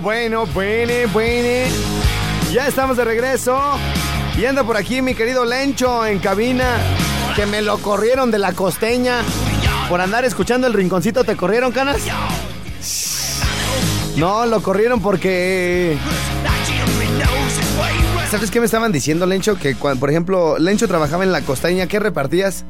Bueno, 0.00 0.46
bueno, 0.46 0.92
bueno. 1.12 1.74
Ya 2.52 2.66
estamos 2.66 2.96
de 2.96 3.04
regreso. 3.04 3.58
Y 4.36 4.44
anda 4.44 4.64
por 4.64 4.76
aquí 4.76 5.02
mi 5.02 5.14
querido 5.14 5.44
Lencho 5.44 6.06
en 6.06 6.18
cabina. 6.18 6.76
Que 7.34 7.46
me 7.46 7.62
lo 7.62 7.78
corrieron 7.78 8.30
de 8.30 8.38
la 8.38 8.52
costeña. 8.52 9.22
Por 9.88 10.00
andar 10.00 10.24
escuchando 10.24 10.66
el 10.66 10.72
rinconcito, 10.72 11.24
¿te 11.24 11.36
corrieron, 11.36 11.72
canas? 11.72 12.00
No, 14.16 14.46
lo 14.46 14.62
corrieron 14.62 15.00
porque. 15.00 15.96
¿Sabes 18.30 18.50
qué 18.50 18.60
me 18.60 18.66
estaban 18.66 18.92
diciendo, 18.92 19.24
Lencho? 19.26 19.56
Que, 19.56 19.74
cuando, 19.74 20.00
por 20.00 20.10
ejemplo, 20.10 20.58
Lencho 20.58 20.86
trabajaba 20.88 21.24
en 21.24 21.32
la 21.32 21.40
costeña, 21.42 21.86
¿qué 21.86 21.98
repartías? 21.98 22.64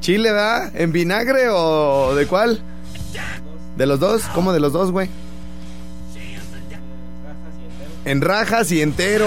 Chile, 0.00 0.32
¿verdad? 0.32 0.70
¿En 0.74 0.92
vinagre 0.92 1.48
o 1.50 2.14
de 2.14 2.26
cuál? 2.26 2.60
¿De 3.76 3.86
los 3.86 4.00
dos? 4.00 4.22
¿Cómo 4.34 4.52
de 4.52 4.60
los 4.60 4.72
dos, 4.72 4.92
güey? 4.92 5.08
En 8.04 8.20
rajas 8.20 8.70
y 8.72 8.82
entero. 8.82 9.26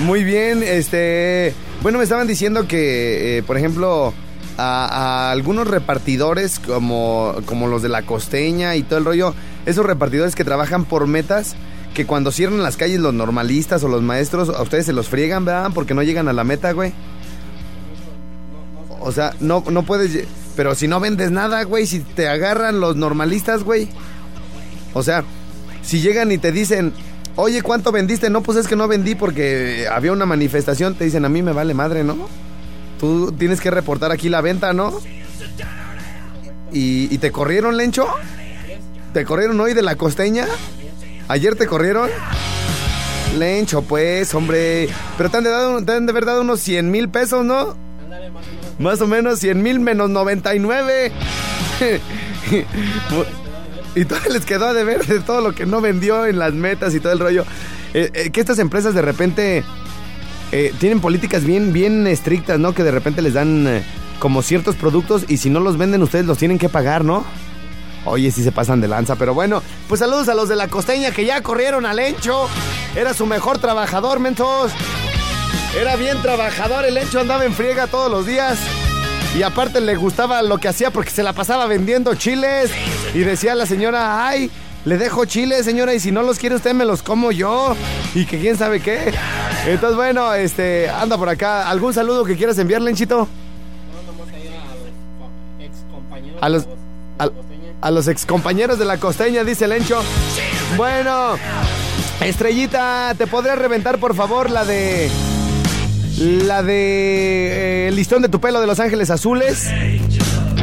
Muy 0.00 0.24
bien, 0.24 0.62
este... 0.62 1.54
Bueno, 1.82 1.98
me 1.98 2.04
estaban 2.04 2.26
diciendo 2.26 2.66
que, 2.66 3.38
eh, 3.38 3.42
por 3.42 3.56
ejemplo, 3.56 4.14
a, 4.56 5.30
algunos 5.30 5.68
repartidores 5.68 6.58
como, 6.58 7.34
como 7.46 7.68
los 7.68 7.82
de 7.82 7.88
la 7.88 8.02
costeña 8.02 8.74
y 8.76 8.82
todo 8.82 8.98
el 8.98 9.04
rollo, 9.04 9.34
esos 9.66 9.84
repartidores 9.84 10.34
que 10.34 10.44
trabajan 10.44 10.84
por 10.86 11.06
metas, 11.06 11.54
que 11.92 12.06
cuando 12.06 12.32
cierran 12.32 12.62
las 12.62 12.76
calles 12.76 13.00
los 13.00 13.14
normalistas 13.14 13.84
o 13.84 13.88
los 13.88 14.02
maestros, 14.02 14.48
a 14.48 14.62
ustedes 14.62 14.86
se 14.86 14.92
los 14.92 15.08
friegan, 15.08 15.44
¿verdad? 15.44 15.70
Porque 15.74 15.94
no 15.94 16.02
llegan 16.02 16.28
a 16.28 16.32
la 16.32 16.42
meta, 16.42 16.72
güey. 16.72 16.92
O 19.00 19.12
sea, 19.12 19.34
no, 19.40 19.62
no 19.70 19.82
puedes... 19.84 20.26
Pero 20.56 20.74
si 20.74 20.88
no 20.88 21.00
vendes 21.00 21.30
nada, 21.30 21.62
güey, 21.64 21.86
si 21.86 22.00
te 22.00 22.28
agarran 22.28 22.80
los 22.80 22.96
normalistas, 22.96 23.62
güey. 23.62 23.88
O 24.94 25.02
sea, 25.02 25.24
si 25.82 26.00
llegan 26.00 26.32
y 26.32 26.38
te 26.38 26.52
dicen, 26.52 26.92
oye, 27.36 27.62
¿cuánto 27.62 27.92
vendiste? 27.92 28.30
No, 28.30 28.42
pues 28.42 28.58
es 28.58 28.66
que 28.66 28.76
no 28.76 28.88
vendí 28.88 29.14
porque 29.14 29.86
había 29.90 30.12
una 30.12 30.26
manifestación. 30.26 30.94
Te 30.94 31.04
dicen, 31.04 31.24
a 31.24 31.28
mí 31.28 31.42
me 31.42 31.52
vale 31.52 31.74
madre, 31.74 32.04
¿no? 32.04 32.16
Tú 32.98 33.32
tienes 33.32 33.60
que 33.60 33.70
reportar 33.70 34.12
aquí 34.12 34.28
la 34.28 34.40
venta, 34.40 34.72
¿no? 34.72 34.94
¿Y, 36.72 37.18
te 37.18 37.30
corrieron, 37.30 37.76
Lencho? 37.76 38.08
¿Te 39.12 39.24
corrieron 39.24 39.60
hoy 39.60 39.74
de 39.74 39.82
la 39.82 39.94
costeña? 39.94 40.46
¿Ayer 41.28 41.54
te 41.54 41.66
corrieron? 41.66 42.10
Lencho, 43.38 43.82
pues, 43.82 44.34
hombre. 44.34 44.88
Pero 45.16 45.30
te 45.30 45.36
han 45.36 45.44
de, 45.44 45.50
dado, 45.50 45.78
haber 45.78 46.24
dado 46.24 46.40
unos 46.40 46.60
100 46.60 46.90
mil 46.90 47.08
pesos, 47.08 47.44
¿no? 47.44 47.76
Más 48.78 49.00
o 49.00 49.06
menos 49.06 49.38
100 49.38 49.62
mil 49.62 49.78
menos 49.78 50.10
99. 50.10 51.12
y 54.00 54.04
todavía 54.04 54.32
les 54.32 54.44
quedó 54.44 54.66
a 54.66 54.72
deber 54.72 55.06
de 55.06 55.20
todo 55.20 55.40
lo 55.40 55.52
que 55.52 55.66
no 55.66 55.80
vendió 55.80 56.26
en 56.26 56.38
las 56.38 56.52
metas 56.54 56.94
y 56.94 57.00
todo 57.00 57.12
el 57.12 57.18
rollo. 57.18 57.44
Eh, 57.92 58.10
eh, 58.14 58.30
que 58.30 58.40
estas 58.40 58.58
empresas 58.58 58.94
de 58.94 59.02
repente 59.02 59.64
eh, 60.52 60.74
tienen 60.78 61.00
políticas 61.00 61.44
bien, 61.44 61.72
bien 61.72 62.06
estrictas, 62.06 62.58
¿no? 62.58 62.74
Que 62.74 62.82
de 62.82 62.90
repente 62.90 63.22
les 63.22 63.34
dan 63.34 63.84
como 64.18 64.42
ciertos 64.42 64.76
productos 64.76 65.24
y 65.28 65.36
si 65.36 65.50
no 65.50 65.60
los 65.60 65.76
venden 65.76 66.02
ustedes 66.02 66.26
los 66.26 66.38
tienen 66.38 66.58
que 66.58 66.68
pagar, 66.68 67.04
¿no? 67.04 67.24
Oye, 68.06 68.30
si 68.30 68.42
se 68.42 68.52
pasan 68.52 68.80
de 68.80 68.88
lanza, 68.88 69.16
pero 69.16 69.32
bueno, 69.32 69.62
pues 69.88 70.00
saludos 70.00 70.28
a 70.28 70.34
los 70.34 70.48
de 70.48 70.56
la 70.56 70.68
costeña 70.68 71.10
que 71.10 71.24
ya 71.24 71.42
corrieron 71.42 71.86
al 71.86 71.98
Encho. 71.98 72.48
Era 72.94 73.14
su 73.14 73.24
mejor 73.26 73.58
trabajador, 73.58 74.20
mentos. 74.20 74.72
Era 75.80 75.96
bien 75.96 76.20
trabajador, 76.20 76.84
el 76.84 76.98
Encho 76.98 77.20
andaba 77.20 77.44
en 77.44 77.54
friega 77.54 77.86
todos 77.86 78.10
los 78.10 78.26
días. 78.26 78.58
Y 79.36 79.42
aparte 79.42 79.80
le 79.80 79.96
gustaba 79.96 80.42
lo 80.42 80.58
que 80.58 80.68
hacía 80.68 80.90
porque 80.90 81.10
se 81.10 81.22
la 81.22 81.32
pasaba 81.32 81.66
vendiendo 81.66 82.14
chiles. 82.14 82.70
Y 83.14 83.20
decía 83.20 83.54
la 83.54 83.64
señora, 83.66 84.26
ay, 84.26 84.50
le 84.84 84.98
dejo 84.98 85.24
chiles, 85.24 85.64
señora, 85.64 85.94
y 85.94 86.00
si 86.00 86.10
no 86.12 86.22
los 86.22 86.38
quiere 86.38 86.56
usted 86.56 86.74
me 86.74 86.84
los 86.84 87.02
como 87.02 87.30
yo. 87.32 87.74
Y 88.14 88.26
que 88.26 88.38
quién 88.40 88.58
sabe 88.58 88.80
qué. 88.80 89.14
Entonces, 89.66 89.96
bueno, 89.96 90.34
este, 90.34 90.90
anda 90.90 91.16
por 91.16 91.28
acá. 91.28 91.68
¿Algún 91.68 91.94
saludo 91.94 92.24
que 92.24 92.36
quieras 92.36 92.58
enviarle, 92.58 92.86
Lenchito? 92.90 93.28
A 96.40 96.48
los, 96.48 96.66
a, 97.18 97.28
a 97.80 97.90
los 97.90 98.08
ex 98.08 98.26
compañeros 98.26 98.78
de 98.78 98.84
la 98.84 98.98
costeña, 98.98 99.44
dice 99.44 99.66
Lencho. 99.68 100.02
Bueno, 100.76 101.36
Estrellita, 102.20 103.14
¿te 103.16 103.26
podrías 103.26 103.58
reventar 103.58 103.98
por 103.98 104.14
favor 104.14 104.50
la 104.50 104.64
de. 104.64 105.10
La 106.18 106.62
de. 106.62 106.74
eh, 106.74 107.88
el 107.88 107.96
listón 107.96 108.22
de 108.22 108.28
tu 108.28 108.40
pelo 108.40 108.60
de 108.60 108.66
Los 108.66 108.80
Ángeles 108.80 109.10
Azules? 109.10 109.68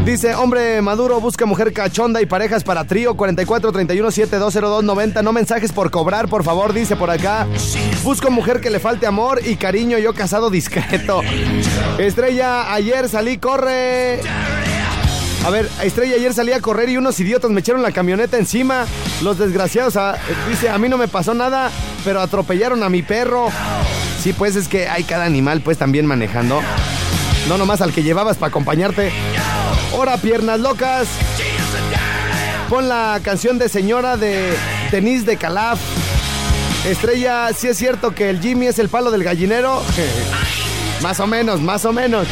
Dice, 0.06 0.34
hombre 0.34 0.82
maduro 0.82 1.22
busca 1.22 1.46
mujer 1.46 1.74
cachonda 1.74 2.22
y 2.22 2.26
parejas 2.26 2.64
para 2.64 2.86
trío 2.86 3.16
44 3.16 3.72
31 3.72 4.12
7202 4.12 4.84
90. 4.84 5.22
No 5.22 5.32
mensajes 5.32 5.72
por 5.72 5.92
cobrar, 5.92 6.28
por 6.28 6.44
favor, 6.44 6.74
dice 6.74 6.96
por 6.96 7.12
acá. 7.12 7.46
Busco 8.04 8.32
mujer 8.32 8.62
que 8.62 8.72
le 8.72 8.80
falte 8.80 9.06
amor 9.06 9.42
y 9.46 9.58
cariño, 9.58 10.00
yo 10.00 10.14
casado 10.14 10.50
discreto. 10.50 11.22
Estrella, 12.00 12.74
ayer 12.74 13.08
salí, 13.10 13.38
corre. 13.38 14.22
A 15.46 15.50
ver, 15.50 15.70
Estrella, 15.84 16.16
ayer 16.16 16.34
salí 16.34 16.52
a 16.52 16.62
correr 16.62 16.90
y 16.90 16.98
unos 16.98 17.20
idiotas 17.20 17.52
me 17.52 17.62
echaron 17.62 17.84
la 17.84 17.92
camioneta 17.92 18.38
encima. 18.38 18.86
Los 19.22 19.38
desgraciados, 19.38 19.98
ah, 19.98 20.16
dice, 20.50 20.70
a 20.70 20.78
mí 20.80 20.90
no 20.90 20.98
me 20.98 21.08
pasó 21.08 21.36
nada, 21.36 21.72
pero 22.04 22.22
atropellaron 22.22 22.84
a 22.84 22.90
mi 22.90 23.04
perro. 23.04 23.50
Sí, 24.22 24.34
pues 24.34 24.56
es 24.56 24.68
que 24.68 24.88
hay 24.88 25.04
cada 25.04 25.26
animal, 25.26 25.62
pues 25.62 25.78
también 25.78 26.06
manejando. 26.08 26.60
No 27.48 27.58
nomás 27.58 27.82
al 27.82 27.92
que 27.92 28.04
llevabas 28.04 28.38
para 28.38 28.50
acompañarte. 28.50 29.12
Ahora, 29.92 30.18
piernas 30.18 30.60
locas. 30.60 31.08
Pon 32.70 32.88
la 32.88 33.20
canción 33.24 33.60
de 33.60 33.68
señora 33.68 34.16
de 34.16 34.54
Denise 34.90 35.26
de 35.26 35.38
Calaf. 35.38 35.80
Estrella, 36.86 37.50
sí 37.54 37.68
es 37.68 37.78
cierto 37.78 38.16
que 38.16 38.30
el 38.30 38.40
Jimmy 38.40 38.68
es 38.68 38.80
el 38.80 38.88
palo 38.88 39.12
del 39.12 39.24
gallinero. 39.24 39.84
más 41.02 41.20
o 41.20 41.28
menos, 41.28 41.60
más 41.62 41.84
o 41.86 41.92
menos. 41.92 42.28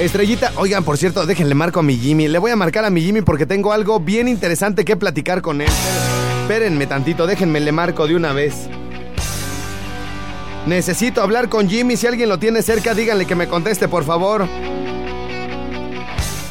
Estrellita, 0.00 0.52
oigan, 0.56 0.82
por 0.82 0.98
cierto, 0.98 1.24
déjenle 1.24 1.54
marco 1.54 1.80
a 1.80 1.82
mi 1.84 1.96
Jimmy. 1.96 2.26
Le 2.26 2.38
voy 2.38 2.50
a 2.50 2.56
marcar 2.56 2.84
a 2.84 2.90
mi 2.90 3.00
Jimmy 3.00 3.22
porque 3.22 3.46
tengo 3.46 3.72
algo 3.72 4.00
bien 4.00 4.26
interesante 4.26 4.84
que 4.84 4.96
platicar 4.96 5.40
con 5.40 5.60
él. 5.60 5.70
Espérenme 6.42 6.86
tantito, 6.88 7.26
déjenme 7.26 7.60
le 7.60 7.70
marco 7.70 8.08
de 8.08 8.16
una 8.16 8.32
vez. 8.32 8.68
Necesito 10.66 11.22
hablar 11.22 11.48
con 11.48 11.68
Jimmy. 11.68 11.96
Si 11.96 12.06
alguien 12.08 12.28
lo 12.28 12.38
tiene 12.38 12.62
cerca, 12.62 12.94
díganle 12.94 13.26
que 13.26 13.36
me 13.36 13.46
conteste, 13.46 13.86
por 13.86 14.04
favor. 14.04 14.48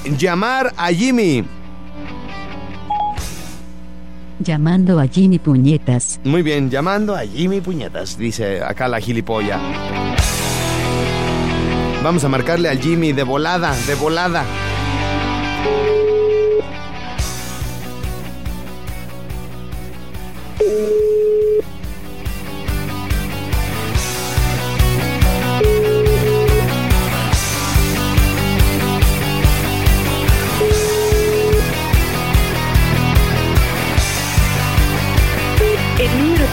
Llamar 0.03 0.73
a 0.77 0.87
Jimmy. 0.91 1.45
Llamando 4.39 4.99
a 4.99 5.07
Jimmy 5.07 5.37
Puñetas. 5.37 6.19
Muy 6.23 6.41
bien, 6.41 6.71
llamando 6.71 7.15
a 7.15 7.21
Jimmy 7.21 7.61
Puñetas, 7.61 8.17
dice 8.17 8.63
acá 8.63 8.87
la 8.87 8.99
gilipolla. 8.99 9.59
Vamos 12.03 12.23
a 12.23 12.29
marcarle 12.29 12.67
al 12.69 12.79
Jimmy 12.79 13.13
de 13.13 13.23
volada, 13.23 13.75
de 13.85 13.93
volada. 13.93 14.43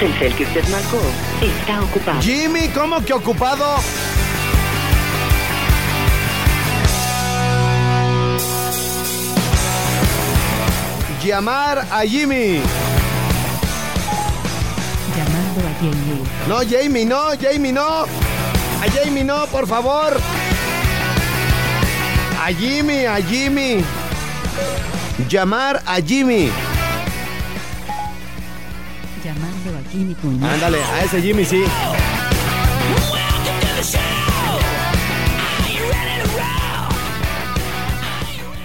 El 0.01 0.09
número 0.09 0.19
Telcel 0.19 0.35
que 0.35 0.45
usted 0.45 0.69
marcó 0.69 1.01
está 1.41 1.83
ocupado. 1.83 2.21
Jimmy, 2.23 2.69
¿cómo 2.69 3.05
que 3.05 3.13
ocupado? 3.13 3.77
Llamar 11.25 11.87
a 11.91 12.03
Jimmy. 12.03 12.61
Llamando 15.17 15.61
a 15.67 15.75
Jamie. 15.81 16.25
No, 16.47 16.59
Jamie, 16.59 17.05
no, 17.05 17.31
Jamie, 17.41 17.73
no. 17.73 18.05
A 18.05 18.91
Jamie, 18.95 19.25
no, 19.25 19.47
por 19.47 19.67
favor. 19.67 20.17
A 22.41 22.53
Jimmy, 22.53 23.05
a 23.05 23.17
Jimmy. 23.17 23.85
Llamar 25.29 25.83
a 25.85 25.97
Jimmy. 26.01 26.51
Puñetas. 30.21 30.53
Ándale, 30.53 30.79
a 30.83 31.05
ese 31.05 31.21
Jimmy 31.21 31.45
sí. 31.45 31.63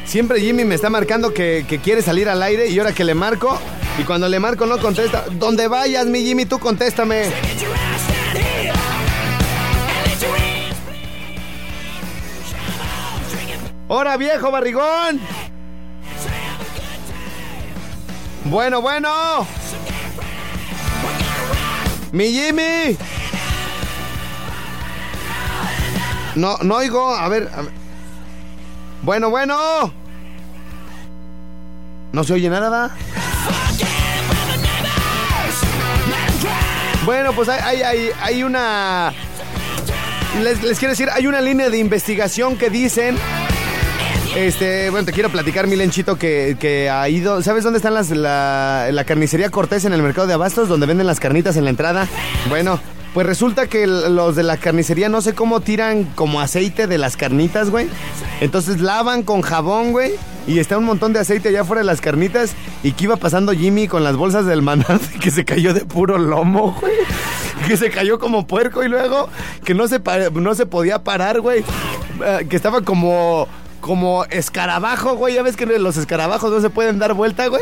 Siempre 0.05 0.39
Jimmy 0.39 0.63
me 0.63 0.75
está 0.75 0.89
marcando 0.89 1.33
que, 1.33 1.65
que 1.67 1.79
quiere 1.79 2.01
salir 2.01 2.29
al 2.29 2.43
aire 2.43 2.69
y 2.69 2.77
ahora 2.77 2.93
que 2.93 3.03
le 3.03 3.15
marco, 3.15 3.59
y 3.97 4.03
cuando 4.03 4.29
le 4.29 4.39
marco 4.39 4.65
no 4.65 4.77
contesta. 4.77 5.25
Donde 5.31 5.67
vayas, 5.67 6.05
mi 6.05 6.23
Jimmy, 6.23 6.45
tú 6.45 6.59
contéstame. 6.59 7.31
¡Hora, 13.87 14.17
viejo 14.17 14.51
barrigón! 14.51 15.19
Bueno, 18.45 18.81
bueno. 18.81 19.09
Mi 22.13 22.31
Jimmy. 22.31 22.95
No, 26.35 26.57
no 26.61 26.75
oigo. 26.75 27.09
A 27.09 27.27
ver. 27.27 27.49
Bueno, 29.01 29.31
bueno. 29.31 29.91
No 32.11 32.23
se 32.23 32.33
oye 32.33 32.49
nada. 32.49 32.95
Bueno, 37.03 37.33
pues 37.33 37.49
hay, 37.49 37.61
hay, 37.61 37.81
hay, 37.81 38.09
hay 38.21 38.43
una... 38.43 39.11
Les, 40.41 40.61
les 40.61 40.77
quiero 40.77 40.91
decir, 40.91 41.09
hay 41.11 41.25
una 41.25 41.41
línea 41.41 41.69
de 41.69 41.79
investigación 41.79 42.57
que 42.57 42.69
dicen... 42.69 43.17
Este, 44.35 44.89
bueno, 44.89 45.05
te 45.05 45.11
quiero 45.11 45.29
platicar, 45.29 45.67
mi 45.67 45.75
lenchito, 45.75 46.17
que, 46.17 46.57
que 46.59 46.89
ha 46.89 47.07
ido... 47.07 47.43
¿Sabes 47.43 47.63
dónde 47.63 47.77
están 47.77 47.93
las, 47.93 48.09
la, 48.09 49.03
carnicería 49.05 49.51
Cortés 49.51 49.85
en 49.85 49.93
el 49.93 50.01
mercado 50.01 50.25
de 50.25 50.33
Abastos? 50.33 50.67
Donde 50.67 50.87
venden 50.87 51.05
las 51.05 51.19
carnitas 51.19 51.55
en 51.55 51.65
la 51.65 51.69
entrada. 51.69 52.07
Bueno, 52.49 52.79
pues 53.13 53.27
resulta 53.27 53.67
que 53.67 53.85
los 53.85 54.35
de 54.35 54.41
la 54.41 54.57
carnicería 54.57 55.07
no 55.07 55.21
sé 55.21 55.35
cómo 55.35 55.59
tiran 55.59 56.05
como 56.15 56.41
aceite 56.41 56.87
de 56.87 56.97
las 56.97 57.15
carnitas, 57.15 57.69
güey. 57.69 57.87
Entonces 58.41 58.81
lavan 58.81 59.21
con 59.21 59.43
jabón, 59.43 59.91
güey. 59.91 60.13
Y 60.47 60.57
está 60.57 60.79
un 60.79 60.85
montón 60.85 61.13
de 61.13 61.19
aceite 61.19 61.49
allá 61.49 61.61
afuera 61.61 61.81
de 61.81 61.85
las 61.85 62.01
carnitas. 62.01 62.55
Y 62.81 62.93
que 62.93 63.03
iba 63.03 63.17
pasando 63.17 63.51
Jimmy 63.51 63.87
con 63.87 64.03
las 64.03 64.15
bolsas 64.15 64.47
del 64.47 64.63
maná 64.63 64.99
que 65.21 65.29
se 65.29 65.45
cayó 65.45 65.75
de 65.75 65.85
puro 65.85 66.17
lomo, 66.17 66.75
güey. 66.81 66.95
Que 67.67 67.77
se 67.77 67.91
cayó 67.91 68.17
como 68.17 68.47
puerco 68.47 68.83
y 68.83 68.89
luego 68.89 69.29
que 69.63 69.75
no 69.75 69.87
se, 69.87 70.01
no 70.33 70.55
se 70.55 70.65
podía 70.65 71.03
parar, 71.03 71.39
güey. 71.39 71.63
Eh, 72.25 72.47
que 72.49 72.55
estaba 72.55 72.81
como 72.81 73.47
como 73.83 74.23
escarabajo, 74.29 75.15
güey. 75.15 75.35
Ya 75.35 75.43
ves 75.43 75.57
que 75.57 75.65
los 75.65 75.97
escarabajos 75.97 76.49
no 76.49 76.61
se 76.61 76.69
pueden 76.69 76.99
dar 76.99 77.13
vuelta, 77.13 77.47
güey. 77.47 77.61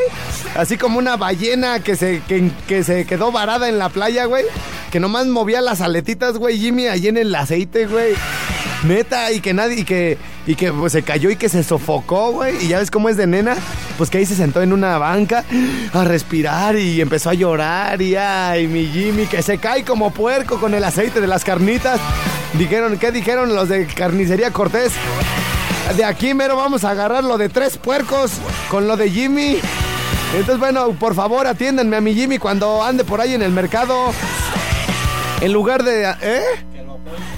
Así 0.55 0.77
como 0.77 0.99
una 0.99 1.17
ballena 1.17 1.79
que 1.79 1.95
se, 1.95 2.21
que, 2.27 2.51
que 2.67 2.83
se 2.83 3.05
quedó 3.05 3.31
varada 3.31 3.67
en 3.67 3.79
la 3.79 3.89
playa, 3.89 4.25
güey. 4.25 4.45
Que 4.91 4.99
nomás 4.99 5.25
movía 5.25 5.61
las 5.61 5.81
aletitas, 5.81 6.37
güey, 6.37 6.59
Jimmy, 6.59 6.87
allí 6.87 7.07
en 7.07 7.17
el 7.17 7.33
aceite, 7.33 7.87
güey. 7.87 8.13
Neta, 8.83 9.31
y 9.31 9.41
que 9.41 9.53
nadie, 9.53 9.79
y 9.79 9.83
que, 9.83 10.17
y 10.45 10.55
que 10.55 10.71
pues, 10.71 10.93
se 10.93 11.01
cayó 11.01 11.31
y 11.31 11.37
que 11.37 11.49
se 11.49 11.63
sofocó, 11.63 12.31
güey. 12.31 12.65
Y 12.65 12.67
ya 12.67 12.77
ves 12.77 12.91
cómo 12.91 13.09
es 13.09 13.17
de 13.17 13.25
nena, 13.25 13.55
pues 13.97 14.11
que 14.11 14.19
ahí 14.19 14.25
se 14.27 14.35
sentó 14.35 14.61
en 14.61 14.73
una 14.73 14.99
banca 14.99 15.43
a 15.91 16.03
respirar 16.03 16.75
y 16.77 17.01
empezó 17.01 17.31
a 17.31 17.33
llorar. 17.33 17.99
Y 17.99 18.15
ay, 18.15 18.67
mi 18.67 18.85
Jimmy, 18.85 19.25
que 19.25 19.41
se 19.41 19.57
cae 19.57 19.83
como 19.83 20.11
puerco 20.11 20.59
con 20.59 20.75
el 20.75 20.83
aceite 20.83 21.19
de 21.19 21.27
las 21.27 21.43
carnitas. 21.43 21.99
Dijeron, 22.53 22.99
¿qué 22.99 23.11
dijeron 23.11 23.55
los 23.55 23.69
de 23.69 23.87
Carnicería 23.87 24.51
Cortés? 24.51 24.93
De 25.95 26.05
aquí 26.05 26.33
mero 26.33 26.55
vamos 26.55 26.83
a 26.83 26.91
agarrar 26.91 27.23
lo 27.23 27.37
de 27.37 27.49
tres 27.49 27.77
puercos 27.77 28.31
con 28.69 28.87
lo 28.87 28.95
de 28.95 29.09
Jimmy. 29.09 29.59
Entonces, 30.33 30.59
bueno, 30.59 30.93
por 30.93 31.13
favor, 31.13 31.45
atiéndanme 31.45 31.97
a 31.97 32.01
mi 32.01 32.13
Jimmy 32.13 32.37
cuando 32.37 32.81
ande 32.81 33.03
por 33.03 33.19
ahí 33.19 33.33
en 33.33 33.41
el 33.41 33.51
mercado. 33.51 34.13
En 35.41 35.51
lugar 35.51 35.83
de... 35.83 36.15
¿Eh? 36.21 36.43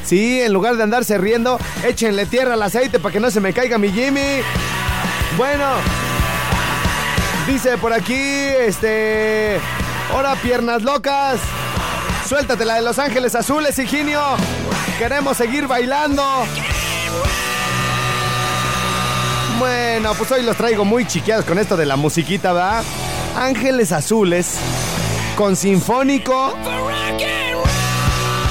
Sí, 0.05 0.41
en 0.41 0.53
lugar 0.53 0.75
de 0.75 0.83
andarse 0.83 1.17
riendo, 1.17 1.57
échenle 1.83 2.25
tierra 2.25 2.53
al 2.53 2.61
aceite 2.61 2.99
para 2.99 3.11
que 3.11 3.19
no 3.19 3.31
se 3.31 3.39
me 3.39 3.53
caiga 3.53 3.77
mi 3.77 3.89
Jimmy. 3.89 4.41
Bueno, 5.37 5.65
dice 7.47 7.77
por 7.77 7.93
aquí, 7.93 8.13
este... 8.13 9.59
Ahora, 10.13 10.35
piernas 10.35 10.83
locas. 10.83 11.39
Suéltate 12.27 12.65
la 12.65 12.75
de 12.75 12.83
Los 12.83 12.99
Ángeles 12.99 13.33
Azules, 13.33 13.79
Higinio. 13.79 14.21
Queremos 14.99 15.37
seguir 15.37 15.65
bailando. 15.67 16.23
Bueno, 19.59 20.13
pues 20.15 20.31
hoy 20.31 20.43
los 20.43 20.57
traigo 20.57 20.83
muy 20.83 21.05
chiqueados 21.05 21.45
con 21.45 21.57
esto 21.57 21.77
de 21.77 21.85
la 21.85 21.95
musiquita, 21.95 22.53
¿verdad? 22.53 22.83
Ángeles 23.35 23.91
Azules, 23.91 24.57
con 25.35 25.55
Sinfónico 25.55 26.53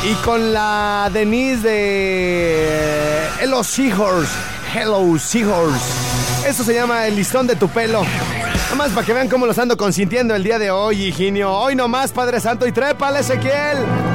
y 0.04 0.14
con 0.24 0.52
la 0.52 1.10
Denise 1.12 1.62
de 1.62 3.28
Hello 3.40 3.62
Seahorse. 3.62 4.32
Hello 4.74 5.18
Seahorse. 5.18 6.48
Eso 6.48 6.64
se 6.64 6.74
llama 6.74 7.06
el 7.06 7.16
listón 7.16 7.46
de 7.46 7.56
tu 7.56 7.68
pelo. 7.68 8.02
Nada 8.02 8.74
más 8.74 8.90
para 8.90 9.06
que 9.06 9.12
vean 9.12 9.28
cómo 9.28 9.46
los 9.46 9.58
ando 9.58 9.76
consintiendo 9.76 10.34
el 10.34 10.42
día 10.42 10.58
de 10.58 10.70
hoy, 10.70 11.02
Higinio. 11.04 11.52
Hoy 11.52 11.76
nomás, 11.76 12.10
Padre 12.12 12.40
Santo, 12.40 12.66
y 12.66 12.72
trépale, 12.72 13.20
Ezequiel. 13.20 14.11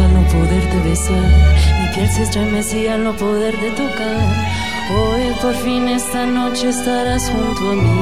Al 0.00 0.12
no 0.12 0.22
poderte 0.28 0.80
besar. 0.80 1.26
Mi 1.80 1.88
piel 1.94 2.08
se 2.08 2.22
estremecía 2.24 2.94
al 2.94 3.04
no 3.04 3.16
poderte 3.16 3.70
tocar. 3.70 4.20
Hoy 4.90 5.32
por 5.40 5.54
fin 5.54 5.88
esta 5.88 6.26
noche 6.26 6.68
estarás 6.68 7.30
junto 7.30 7.70
a 7.70 7.74
mí. 7.74 7.98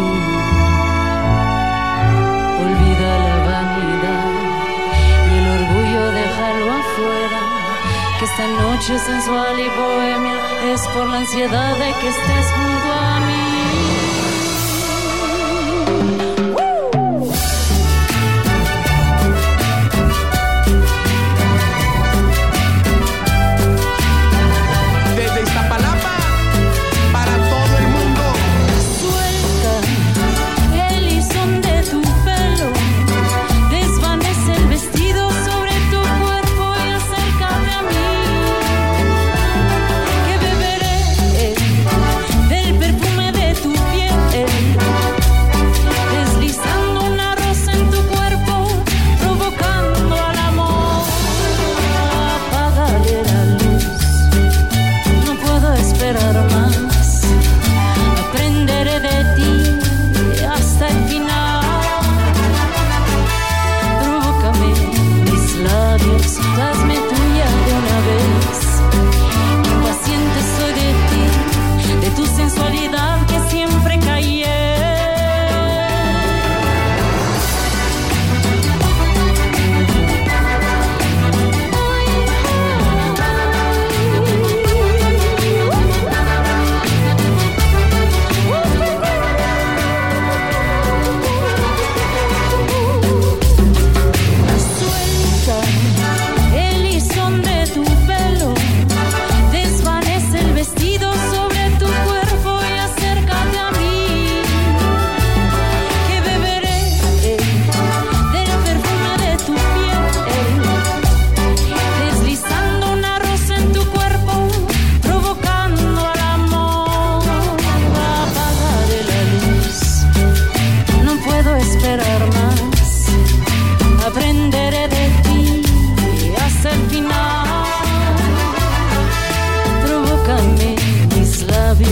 Olvida 2.65 3.11
la 3.27 3.37
vanidad 3.49 4.31
y 5.31 5.35
el 5.39 5.47
orgullo 5.59 6.03
déjalo 6.13 6.67
afuera. 6.81 7.41
Que 8.19 8.25
esta 8.25 8.47
noche 8.47 8.99
sensual 8.99 9.59
y 9.59 9.69
bohemia 9.69 10.39
es 10.73 10.81
por 10.89 11.07
la 11.09 11.19
ansiedad 11.19 11.73
de 11.79 11.93
que 12.01 12.09
estés 12.09 12.47
junto 12.57 12.93
a 12.93 13.09
mí. 13.09 13.14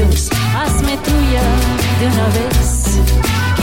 Hazme 0.03 0.97
tuya 0.99 1.43
de 2.01 2.07
una 2.07 2.27
vez. 2.27 2.99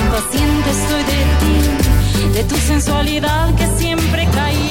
Impaciente 0.04 0.70
estoy 0.72 1.04
de 1.04 1.22
ti, 1.40 2.34
de 2.34 2.44
tu 2.46 2.56
sensualidad 2.56 3.54
que 3.56 3.68
siempre 3.78 4.28
caí 4.34 4.69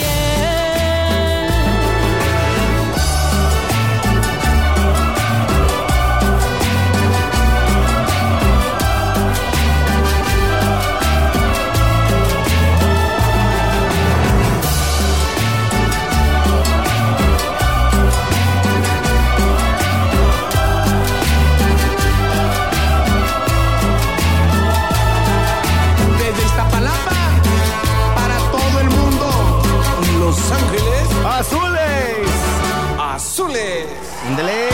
Azules. 33.18 33.84
Ándele. 34.28 34.68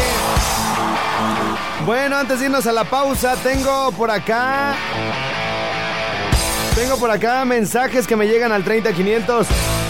Bueno, 1.87 2.19
antes 2.19 2.41
de 2.41 2.45
irnos 2.45 2.67
a 2.67 2.73
la 2.73 2.85
pausa, 2.85 3.37
tengo 3.43 3.91
por 3.93 4.11
acá. 4.11 4.75
Tengo 6.75 6.99
por 6.99 7.11
acá 7.11 7.43
mensajes 7.47 8.07
que 8.07 8.17
me 8.17 8.27
llegan 8.27 8.53
al 8.53 8.63
30500. 8.63 9.47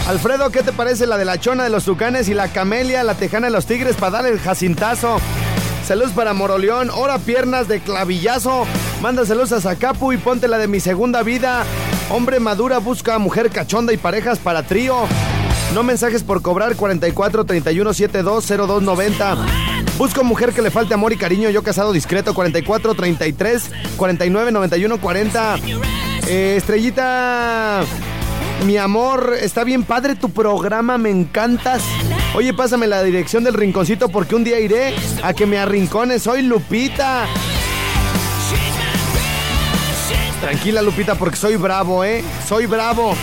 Alfredo, 0.07 0.51
¿qué 0.51 0.63
te 0.63 0.71
parece 0.71 1.05
la 1.05 1.17
de 1.17 1.25
la 1.25 1.37
chona 1.37 1.65
de 1.65 1.69
los 1.69 1.83
tucanes 1.83 2.29
y 2.29 2.33
la 2.33 2.47
camelia, 2.47 3.03
la 3.03 3.15
tejana 3.15 3.47
de 3.47 3.51
los 3.51 3.65
tigres 3.65 3.97
para 3.97 4.11
darle 4.11 4.29
el 4.29 4.39
jacintazo? 4.39 5.17
Saludos 5.85 6.13
para 6.13 6.33
Moroleón, 6.33 6.89
hora 6.91 7.17
piernas 7.17 7.67
de 7.67 7.81
clavillazo. 7.81 8.65
Manda 9.01 9.25
saludos 9.25 9.51
a 9.51 9.59
Zacapu 9.59 10.13
y 10.13 10.17
ponte 10.17 10.47
la 10.47 10.57
de 10.57 10.69
mi 10.69 10.79
segunda 10.79 11.23
vida. 11.23 11.65
Hombre 12.09 12.39
madura 12.39 12.77
busca 12.77 13.19
mujer 13.19 13.49
cachonda 13.49 13.91
y 13.91 13.97
parejas 13.97 14.39
para 14.39 14.63
trío. 14.63 15.09
No 15.73 15.83
mensajes 15.83 16.23
por 16.23 16.41
cobrar 16.41 16.75
44 16.75 17.45
31 17.45 17.93
72 17.93 18.47
02 18.47 18.81
90. 18.83 19.37
Busco 19.97 20.23
mujer 20.23 20.53
que 20.53 20.61
le 20.61 20.71
falte 20.71 20.93
amor 20.93 21.11
y 21.13 21.17
cariño. 21.17 21.49
Yo 21.49 21.63
casado 21.63 21.91
discreto 21.91 22.33
44 22.33 22.93
33 22.93 23.71
49 23.97 24.51
91 24.51 25.01
40. 25.01 25.55
Eh, 26.27 26.55
estrellita, 26.57 27.83
mi 28.65 28.77
amor, 28.77 29.35
está 29.39 29.63
bien 29.63 29.83
padre 29.83 30.15
tu 30.15 30.31
programa, 30.31 30.97
me 30.97 31.11
encantas. 31.11 31.83
Oye, 32.33 32.53
pásame 32.53 32.87
la 32.87 33.03
dirección 33.03 33.43
del 33.43 33.53
rinconcito 33.53 34.09
porque 34.09 34.35
un 34.35 34.43
día 34.43 34.59
iré 34.59 34.95
a 35.23 35.33
que 35.33 35.45
me 35.45 35.57
arrincones. 35.57 36.23
Soy 36.23 36.41
Lupita. 36.41 37.27
Tranquila, 40.41 40.81
Lupita, 40.81 41.15
porque 41.15 41.37
soy 41.37 41.57
bravo, 41.57 42.03
¿eh? 42.03 42.23
Soy 42.47 42.65
bravo. 42.65 43.15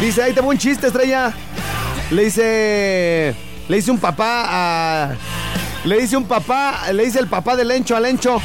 Dice, 0.00 0.22
ahí 0.22 0.32
te 0.32 0.40
voy 0.40 0.54
un 0.54 0.60
chiste, 0.60 0.88
estrella. 0.88 1.32
Le 2.10 2.24
dice. 2.24 3.34
Le 3.68 3.76
dice 3.76 3.90
un 3.90 3.98
papá 3.98 4.44
a. 4.46 5.14
Le 5.84 6.00
dice 6.00 6.16
un 6.16 6.24
papá. 6.24 6.92
Le 6.92 7.04
dice 7.04 7.18
el 7.18 7.28
papá 7.28 7.56
de 7.56 7.64
Lencho 7.64 7.96
a 7.96 8.00
Lencho. 8.00 8.40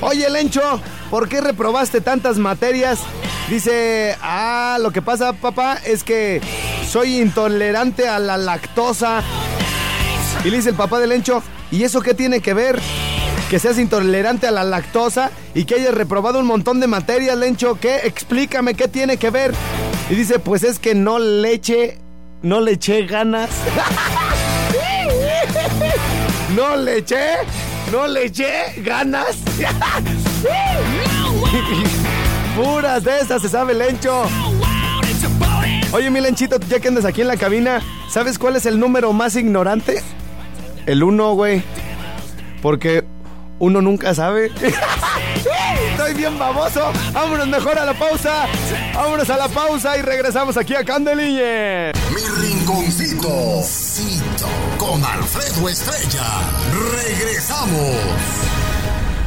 Oye, 0.00 0.28
Lencho, 0.30 0.80
¿por 1.10 1.28
qué 1.28 1.40
reprobaste 1.40 2.00
tantas 2.00 2.38
materias? 2.38 3.00
Dice, 3.48 4.16
ah, 4.22 4.78
lo 4.80 4.90
que 4.90 5.02
pasa, 5.02 5.32
papá, 5.32 5.78
es 5.84 6.04
que 6.04 6.40
soy 6.88 7.20
intolerante 7.20 8.08
a 8.08 8.18
la 8.18 8.36
lactosa. 8.36 9.22
Y 10.44 10.50
le 10.50 10.58
dice 10.58 10.70
el 10.70 10.76
papá 10.76 10.98
de 11.00 11.06
Lencho, 11.06 11.42
¿y 11.70 11.82
eso 11.82 12.00
qué 12.00 12.14
tiene 12.14 12.40
que 12.40 12.54
ver? 12.54 12.78
Que 13.50 13.58
seas 13.58 13.78
intolerante 13.78 14.46
a 14.46 14.50
la 14.50 14.62
lactosa 14.62 15.30
y 15.54 15.64
que 15.64 15.76
hayas 15.76 15.94
reprobado 15.94 16.38
un 16.38 16.46
montón 16.46 16.80
de 16.80 16.86
materias, 16.86 17.36
Lencho. 17.36 17.78
¿Qué? 17.80 18.00
Explícame, 18.04 18.74
¿qué 18.74 18.88
tiene 18.88 19.16
que 19.16 19.30
ver? 19.30 19.54
Y 20.10 20.14
dice, 20.14 20.38
pues 20.38 20.64
es 20.64 20.78
que 20.78 20.94
no 20.94 21.18
le 21.18 21.54
eché, 21.54 21.98
no 22.42 22.60
le 22.60 22.72
eché 22.72 23.06
ganas. 23.06 23.50
No 26.54 26.76
le 26.76 26.98
eché, 26.98 27.36
no 27.92 28.08
le 28.08 28.24
eché 28.24 28.50
ganas. 28.78 29.36
Puras 32.56 33.04
de 33.04 33.20
esas 33.20 33.42
se 33.42 33.48
sabe 33.48 33.74
Lencho. 33.74 34.24
Oye, 35.92 36.10
mi 36.10 36.20
Lenchito, 36.20 36.58
ya 36.68 36.80
que 36.80 36.88
andas 36.88 37.04
aquí 37.04 37.20
en 37.20 37.28
la 37.28 37.36
cabina, 37.36 37.80
¿sabes 38.10 38.38
cuál 38.38 38.56
es 38.56 38.66
el 38.66 38.80
número 38.80 39.12
más 39.12 39.36
ignorante? 39.36 40.02
El 40.86 41.02
uno, 41.02 41.34
güey. 41.34 41.62
Porque 42.60 43.04
uno 43.58 43.80
nunca 43.80 44.14
sabe. 44.14 44.50
Estoy 45.90 46.14
bien 46.14 46.38
baboso. 46.38 46.92
Vámonos 47.12 47.48
mejor 47.48 47.78
a 47.78 47.84
la 47.84 47.94
pausa. 47.94 48.46
Vámonos 48.94 49.28
a 49.30 49.36
la 49.36 49.48
pausa 49.48 49.96
y 49.96 50.02
regresamos 50.02 50.56
aquí 50.56 50.74
a 50.74 50.84
Candeliñe. 50.84 51.92
Mi 52.14 52.42
rinconcito. 52.42 53.62
Cito 53.62 54.48
con 54.78 55.04
Alfredo 55.04 55.68
Estrella. 55.68 56.24
Regresamos. 57.04 57.96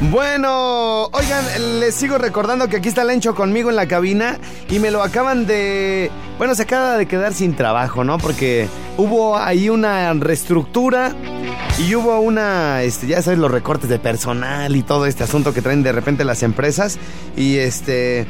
Bueno, 0.09 1.05
oigan, 1.11 1.79
les 1.79 1.93
sigo 1.93 2.17
recordando 2.17 2.67
que 2.67 2.77
aquí 2.77 2.89
está 2.89 3.03
Lencho 3.03 3.35
conmigo 3.35 3.69
en 3.69 3.75
la 3.75 3.87
cabina 3.87 4.39
y 4.67 4.79
me 4.79 4.89
lo 4.89 5.03
acaban 5.03 5.45
de... 5.45 6.09
Bueno, 6.39 6.55
se 6.55 6.63
acaba 6.63 6.97
de 6.97 7.05
quedar 7.05 7.35
sin 7.35 7.55
trabajo, 7.55 8.03
¿no? 8.03 8.17
Porque 8.17 8.67
hubo 8.97 9.37
ahí 9.37 9.69
una 9.69 10.11
reestructura 10.13 11.13
y 11.87 11.95
hubo 11.95 12.19
una, 12.19 12.83
este, 12.83 13.07
ya 13.07 13.21
sabes, 13.21 13.39
los 13.39 13.49
recortes 13.49 13.89
de 13.89 13.97
personal 13.97 14.75
y 14.75 14.83
todo 14.83 15.05
este 15.05 15.23
asunto 15.23 15.53
que 15.53 15.61
traen 15.61 15.83
de 15.83 15.91
repente 15.91 16.23
las 16.23 16.43
empresas 16.43 16.97
y 17.35 17.57
este... 17.57 18.27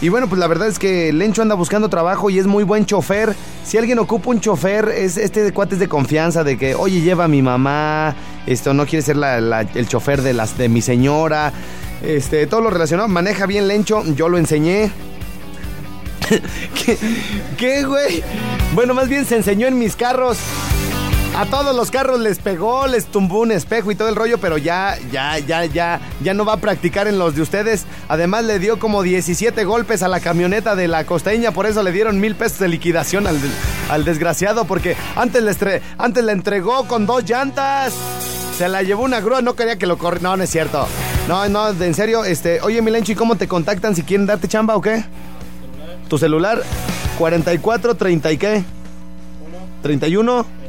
Y 0.00 0.08
bueno, 0.08 0.28
pues 0.28 0.38
la 0.38 0.48
verdad 0.48 0.68
es 0.68 0.78
que 0.78 1.12
Lencho 1.12 1.40
anda 1.40 1.54
buscando 1.54 1.88
trabajo 1.88 2.28
y 2.28 2.38
es 2.38 2.46
muy 2.46 2.64
buen 2.64 2.84
chofer. 2.84 3.34
Si 3.64 3.78
alguien 3.78 3.98
ocupa 3.98 4.30
un 4.30 4.40
chofer, 4.40 4.88
es 4.88 5.16
este 5.16 5.50
cuate 5.52 5.74
es 5.74 5.80
de 5.80 5.88
confianza 5.88 6.44
de 6.44 6.58
que, 6.58 6.74
oye, 6.74 7.00
lleva 7.00 7.24
a 7.24 7.28
mi 7.28 7.40
mamá, 7.42 8.14
esto 8.46 8.74
no 8.74 8.86
quiere 8.86 9.02
ser 9.02 9.16
el 9.16 9.88
chofer 9.88 10.20
de 10.20 10.34
las 10.34 10.58
de 10.58 10.68
mi 10.68 10.82
señora, 10.82 11.52
este, 12.02 12.46
todo 12.46 12.60
lo 12.60 12.70
relacionado. 12.70 13.08
Maneja 13.08 13.46
bien 13.46 13.68
Lencho, 13.68 14.02
yo 14.14 14.28
lo 14.28 14.36
enseñé. 14.36 14.90
¿Qué, 16.84 16.98
¿Qué, 17.56 17.84
güey? 17.84 18.22
Bueno, 18.74 18.94
más 18.94 19.08
bien 19.08 19.24
se 19.24 19.36
enseñó 19.36 19.68
en 19.68 19.78
mis 19.78 19.96
carros. 19.96 20.38
A 21.36 21.46
todos 21.46 21.74
los 21.74 21.90
carros 21.90 22.20
les 22.20 22.38
pegó, 22.38 22.86
les 22.86 23.06
tumbó 23.06 23.40
un 23.40 23.50
espejo 23.50 23.90
y 23.90 23.96
todo 23.96 24.08
el 24.08 24.14
rollo, 24.14 24.38
pero 24.38 24.56
ya, 24.56 24.96
ya, 25.10 25.36
ya, 25.40 25.64
ya, 25.64 26.00
ya 26.22 26.32
no 26.32 26.44
va 26.44 26.52
a 26.52 26.56
practicar 26.58 27.08
en 27.08 27.18
los 27.18 27.34
de 27.34 27.42
ustedes. 27.42 27.86
Además 28.06 28.44
le 28.44 28.60
dio 28.60 28.78
como 28.78 29.02
17 29.02 29.64
golpes 29.64 30.04
a 30.04 30.08
la 30.08 30.20
camioneta 30.20 30.76
de 30.76 30.86
la 30.86 31.04
costeña, 31.04 31.50
por 31.50 31.66
eso 31.66 31.82
le 31.82 31.90
dieron 31.90 32.20
mil 32.20 32.36
pesos 32.36 32.60
de 32.60 32.68
liquidación 32.68 33.26
al, 33.26 33.36
al 33.90 34.04
desgraciado, 34.04 34.64
porque 34.64 34.96
antes 35.16 35.42
le, 35.42 35.82
antes 35.98 36.24
le 36.24 36.30
entregó 36.30 36.86
con 36.86 37.04
dos 37.04 37.24
llantas. 37.24 37.92
Se 38.56 38.68
la 38.68 38.82
llevó 38.82 39.02
una 39.02 39.18
grúa, 39.18 39.42
no 39.42 39.56
quería 39.56 39.76
que 39.76 39.88
lo 39.88 39.98
corriera. 39.98 40.28
No, 40.30 40.36
no 40.36 40.44
es 40.44 40.50
cierto. 40.50 40.86
No, 41.26 41.48
no, 41.48 41.70
en 41.70 41.94
serio, 41.94 42.24
este, 42.24 42.60
oye 42.60 42.80
Milencho, 42.80 43.10
¿y 43.10 43.16
cómo 43.16 43.34
te 43.34 43.48
contactan 43.48 43.96
si 43.96 44.04
quieren 44.04 44.26
darte 44.26 44.46
chamba 44.46 44.76
o 44.76 44.80
qué? 44.80 45.02
Tu 46.08 46.16
celular, 46.16 46.62
44, 47.18 47.96
30 47.96 48.30
y 48.30 48.38
qué? 48.38 48.64
31. 49.82 50.63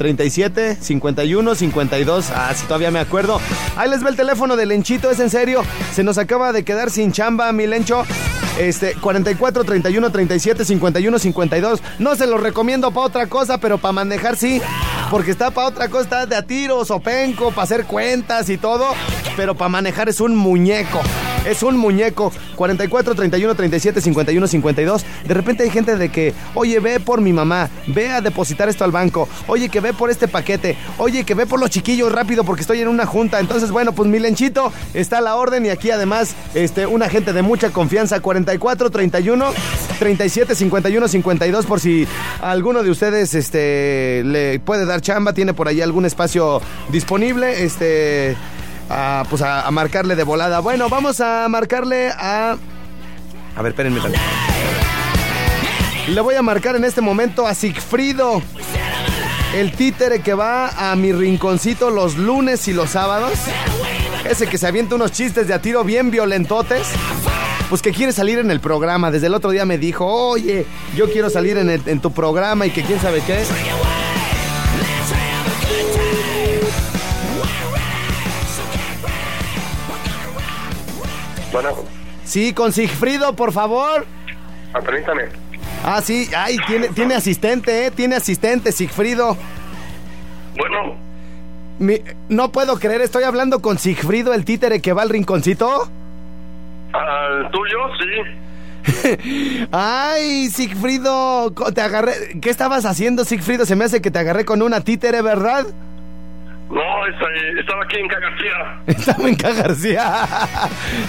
37, 0.00 0.78
51, 0.80 1.54
52. 1.54 2.30
Ah, 2.34 2.54
si 2.56 2.64
todavía 2.64 2.90
me 2.90 3.00
acuerdo. 3.00 3.38
Ahí 3.76 3.90
les 3.90 4.02
ve 4.02 4.08
el 4.08 4.16
teléfono 4.16 4.56
de 4.56 4.64
Lenchito, 4.64 5.10
es 5.10 5.20
en 5.20 5.28
serio. 5.28 5.62
Se 5.92 6.02
nos 6.02 6.16
acaba 6.16 6.54
de 6.54 6.64
quedar 6.64 6.90
sin 6.90 7.12
chamba, 7.12 7.52
mi 7.52 7.66
Lencho. 7.66 8.04
Este, 8.58 8.94
44, 8.94 9.62
31, 9.62 10.10
37, 10.10 10.64
51, 10.64 11.18
52. 11.18 11.82
No 11.98 12.16
se 12.16 12.26
lo 12.26 12.38
recomiendo 12.38 12.90
para 12.92 13.06
otra 13.08 13.26
cosa, 13.26 13.58
pero 13.58 13.76
para 13.76 13.92
manejar 13.92 14.36
sí. 14.36 14.62
Porque 15.10 15.32
está 15.32 15.50
para 15.50 15.66
otra 15.66 15.88
cosa, 15.88 16.02
está 16.04 16.26
de 16.26 16.36
a 16.36 16.42
tiros 16.42 16.90
o 16.92 17.00
penco, 17.00 17.50
para 17.50 17.64
hacer 17.64 17.84
cuentas 17.84 18.48
y 18.48 18.56
todo. 18.58 18.86
Pero 19.36 19.56
para 19.56 19.68
manejar 19.68 20.08
es 20.08 20.20
un 20.20 20.36
muñeco. 20.36 21.00
Es 21.44 21.64
un 21.64 21.76
muñeco. 21.76 22.32
44, 22.54 23.16
31, 23.16 23.54
37, 23.56 24.00
51, 24.00 24.46
52. 24.46 25.04
De 25.26 25.34
repente 25.34 25.64
hay 25.64 25.70
gente 25.70 25.96
de 25.96 26.10
que, 26.10 26.32
oye, 26.54 26.78
ve 26.78 27.00
por 27.00 27.20
mi 27.20 27.32
mamá, 27.32 27.70
ve 27.88 28.08
a 28.08 28.20
depositar 28.20 28.68
esto 28.68 28.84
al 28.84 28.92
banco. 28.92 29.28
Oye, 29.48 29.68
que 29.68 29.80
ve 29.80 29.92
por 29.92 30.10
este 30.10 30.28
paquete. 30.28 30.76
Oye, 30.98 31.24
que 31.24 31.34
ve 31.34 31.44
por 31.44 31.58
los 31.58 31.70
chiquillos 31.70 32.12
rápido 32.12 32.44
porque 32.44 32.60
estoy 32.60 32.80
en 32.80 32.88
una 32.88 33.04
junta. 33.04 33.40
Entonces, 33.40 33.72
bueno, 33.72 33.92
pues 33.92 34.08
mi 34.08 34.20
lenchito 34.20 34.72
está 34.94 35.18
a 35.18 35.22
la 35.22 35.34
orden 35.34 35.66
y 35.66 35.70
aquí 35.70 35.90
además, 35.90 36.36
este, 36.54 36.86
una 36.86 37.08
gente 37.08 37.32
de 37.32 37.42
mucha 37.42 37.70
confianza. 37.70 38.20
44, 38.20 38.90
31, 38.90 39.52
37, 40.00 40.54
51, 40.54 41.08
52. 41.08 41.66
Por 41.66 41.78
si 41.78 42.08
alguno 42.40 42.82
de 42.82 42.90
ustedes, 42.90 43.34
este, 43.34 44.22
le 44.24 44.58
puede 44.58 44.86
dar 44.86 45.02
chamba, 45.02 45.34
tiene 45.34 45.52
por 45.52 45.68
ahí 45.68 45.82
algún 45.82 46.06
espacio 46.06 46.60
disponible, 46.88 47.62
este 47.64 48.34
a, 48.88 49.24
pues 49.28 49.42
a, 49.42 49.70
marcarle 49.70 50.16
de 50.16 50.24
volada. 50.24 50.60
Bueno, 50.60 50.88
vamos 50.88 51.20
a 51.20 51.46
marcarle 51.48 52.08
a. 52.08 52.56
A 53.54 53.62
ver, 53.62 53.72
espérenme. 53.72 54.00
tantito. 54.00 54.22
Le 56.08 56.20
voy 56.22 56.34
a 56.34 56.42
marcar 56.42 56.76
en 56.76 56.84
este 56.84 57.02
momento 57.02 57.46
a 57.46 57.54
Sigfrido. 57.54 58.42
El 59.54 59.72
títere 59.72 60.22
que 60.22 60.32
va 60.32 60.90
a 60.90 60.96
mi 60.96 61.12
rinconcito 61.12 61.90
los 61.90 62.16
lunes 62.16 62.66
y 62.68 62.72
los 62.72 62.90
sábados. 62.90 63.32
Ese 64.28 64.46
que 64.46 64.56
se 64.56 64.66
avienta 64.66 64.94
unos 64.94 65.12
chistes 65.12 65.46
de 65.46 65.54
a 65.54 65.60
tiro 65.60 65.84
bien 65.84 66.10
violentotes. 66.10 66.88
Pues 67.70 67.80
que 67.82 67.92
quiere 67.92 68.12
salir 68.12 68.38
en 68.38 68.50
el 68.50 68.60
programa. 68.60 69.10
Desde 69.10 69.28
el 69.28 69.34
otro 69.34 69.50
día 69.50 69.64
me 69.64 69.78
dijo, 69.78 70.04
oye, 70.04 70.66
yo 70.96 71.10
quiero 71.10 71.30
salir 71.30 71.56
en, 71.56 71.70
el- 71.70 71.82
en 71.86 72.00
tu 72.00 72.10
programa 72.12 72.66
y 72.66 72.70
que 72.70 72.82
quién 72.82 73.00
sabe 73.00 73.22
qué. 73.26 73.44
Bueno, 81.52 81.70
Sí, 82.24 82.52
con 82.52 82.72
Sigfrido, 82.72 83.34
por 83.34 83.52
favor. 83.52 84.06
ah, 84.72 84.80
permítame. 84.80 85.22
Ah, 85.84 86.00
sí, 86.00 86.28
ay, 86.36 86.58
tiene, 86.68 86.88
tiene 86.88 87.14
asistente, 87.14 87.86
¿eh? 87.86 87.90
Tiene 87.90 88.14
asistente, 88.16 88.70
Sigfrido. 88.70 89.36
Bueno, 90.56 90.94
Mi- 91.80 92.02
no 92.28 92.52
puedo 92.52 92.78
creer, 92.78 93.00
estoy 93.00 93.24
hablando 93.24 93.60
con 93.62 93.78
Sigfrido, 93.78 94.32
el 94.34 94.44
títere 94.44 94.80
que 94.80 94.92
va 94.92 95.02
al 95.02 95.08
rinconcito. 95.08 95.88
Al 96.92 97.50
tuyo, 97.50 97.78
sí. 97.98 98.48
Ay, 99.72 100.48
Sigfrido, 100.50 101.52
te 101.74 101.80
agarré. 101.80 102.12
¿Qué 102.40 102.50
estabas 102.50 102.84
haciendo, 102.84 103.24
Sigfrido? 103.24 103.66
Se 103.66 103.76
me 103.76 103.84
hace 103.84 104.00
que 104.00 104.10
te 104.10 104.18
agarré 104.18 104.44
con 104.44 104.62
una 104.62 104.80
títere, 104.80 105.22
¿verdad? 105.22 105.66
No, 106.70 106.82
estaba 107.58 107.82
aquí 107.82 107.96
en 107.96 108.08
Cagarcía. 108.08 108.80
Estaba 108.86 109.28
en 109.28 109.34
Ca 109.34 109.52
García. 109.52 110.28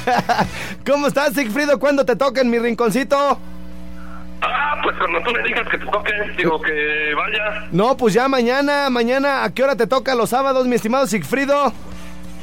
¿Cómo 0.88 1.06
estás, 1.06 1.34
Sigfrido? 1.34 1.78
¿Cuándo 1.80 2.04
te 2.04 2.16
toca 2.16 2.42
en 2.42 2.50
mi 2.50 2.58
rinconcito? 2.58 3.38
Ah, 4.42 4.82
pues 4.82 4.98
cuando 4.98 5.22
tú 5.22 5.32
me 5.32 5.44
digas 5.44 5.68
que 5.70 5.78
te 5.78 5.86
toque, 5.86 6.12
digo 6.36 6.60
que 6.60 7.14
vaya 7.16 7.68
No, 7.72 7.96
pues 7.96 8.16
ya 8.16 8.28
mañana, 8.28 8.90
mañana, 8.90 9.44
¿a 9.44 9.54
qué 9.54 9.64
hora 9.64 9.76
te 9.76 9.86
toca 9.86 10.16
los 10.16 10.32
sábados, 10.32 10.66
mi 10.66 10.76
estimado 10.78 11.06
Sigfrido? 11.06 11.72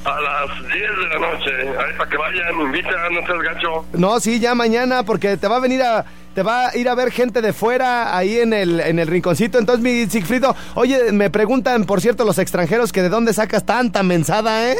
A 0.04 0.20
las 0.20 0.58
10 0.58 0.70
de 0.72 1.08
la 1.08 1.18
noche. 1.18 1.50
Ahí 1.60 1.96
para 1.96 2.10
que 2.10 2.16
vaya, 2.16 2.42
me 2.56 2.64
invita, 2.64 2.90
no 3.10 3.26
seas 3.26 3.42
gacho. 3.42 3.84
No, 3.92 4.20
sí, 4.20 4.40
ya 4.40 4.54
mañana, 4.54 5.02
porque 5.02 5.36
te 5.36 5.48
va 5.48 5.56
a 5.56 5.60
venir 5.60 5.82
a. 5.82 6.04
Te 6.34 6.42
va 6.42 6.68
a 6.68 6.76
ir 6.76 6.88
a 6.88 6.94
ver 6.94 7.10
gente 7.10 7.42
de 7.42 7.52
fuera 7.52 8.16
ahí 8.16 8.38
en 8.38 8.52
el, 8.52 8.78
en 8.78 9.00
el 9.00 9.08
rinconcito. 9.08 9.58
Entonces, 9.58 9.82
mi 9.82 10.06
Sigfrido, 10.06 10.54
oye, 10.74 11.10
me 11.10 11.30
preguntan, 11.30 11.84
por 11.84 12.00
cierto, 12.00 12.24
los 12.24 12.38
extranjeros 12.38 12.92
que 12.92 13.02
de 13.02 13.08
dónde 13.08 13.32
sacas 13.32 13.66
tanta 13.66 14.04
mensada, 14.04 14.70
¿eh? 14.70 14.76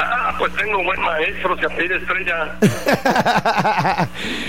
Ah, 0.00 0.32
pues 0.38 0.52
tengo 0.54 0.78
un 0.78 0.84
buen 0.86 1.00
maestro, 1.00 1.56
se 1.58 1.66
apellida 1.66 1.96
Estrella. 1.96 2.56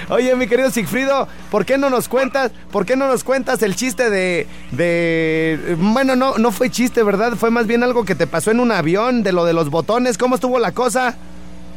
Oye, 0.09 0.35
mi 0.35 0.47
querido 0.47 0.69
Sigfrido, 0.69 1.27
¿por 1.49 1.65
qué 1.65 1.77
no 1.77 1.89
nos 1.89 2.07
cuentas, 2.07 2.51
por 2.71 2.85
qué 2.85 2.95
no 2.95 3.07
nos 3.07 3.23
cuentas 3.23 3.61
el 3.63 3.75
chiste 3.75 4.09
de, 4.09 4.47
de, 4.71 5.75
bueno, 5.77 6.15
no, 6.15 6.37
no 6.37 6.51
fue 6.51 6.69
chiste, 6.69 7.03
¿verdad? 7.03 7.33
Fue 7.33 7.49
más 7.51 7.67
bien 7.67 7.83
algo 7.83 8.05
que 8.05 8.15
te 8.15 8.27
pasó 8.27 8.51
en 8.51 8.59
un 8.59 8.71
avión, 8.71 9.23
de 9.23 9.31
lo 9.31 9.45
de 9.45 9.53
los 9.53 9.69
botones, 9.69 10.17
¿cómo 10.17 10.35
estuvo 10.35 10.59
la 10.59 10.71
cosa? 10.71 11.17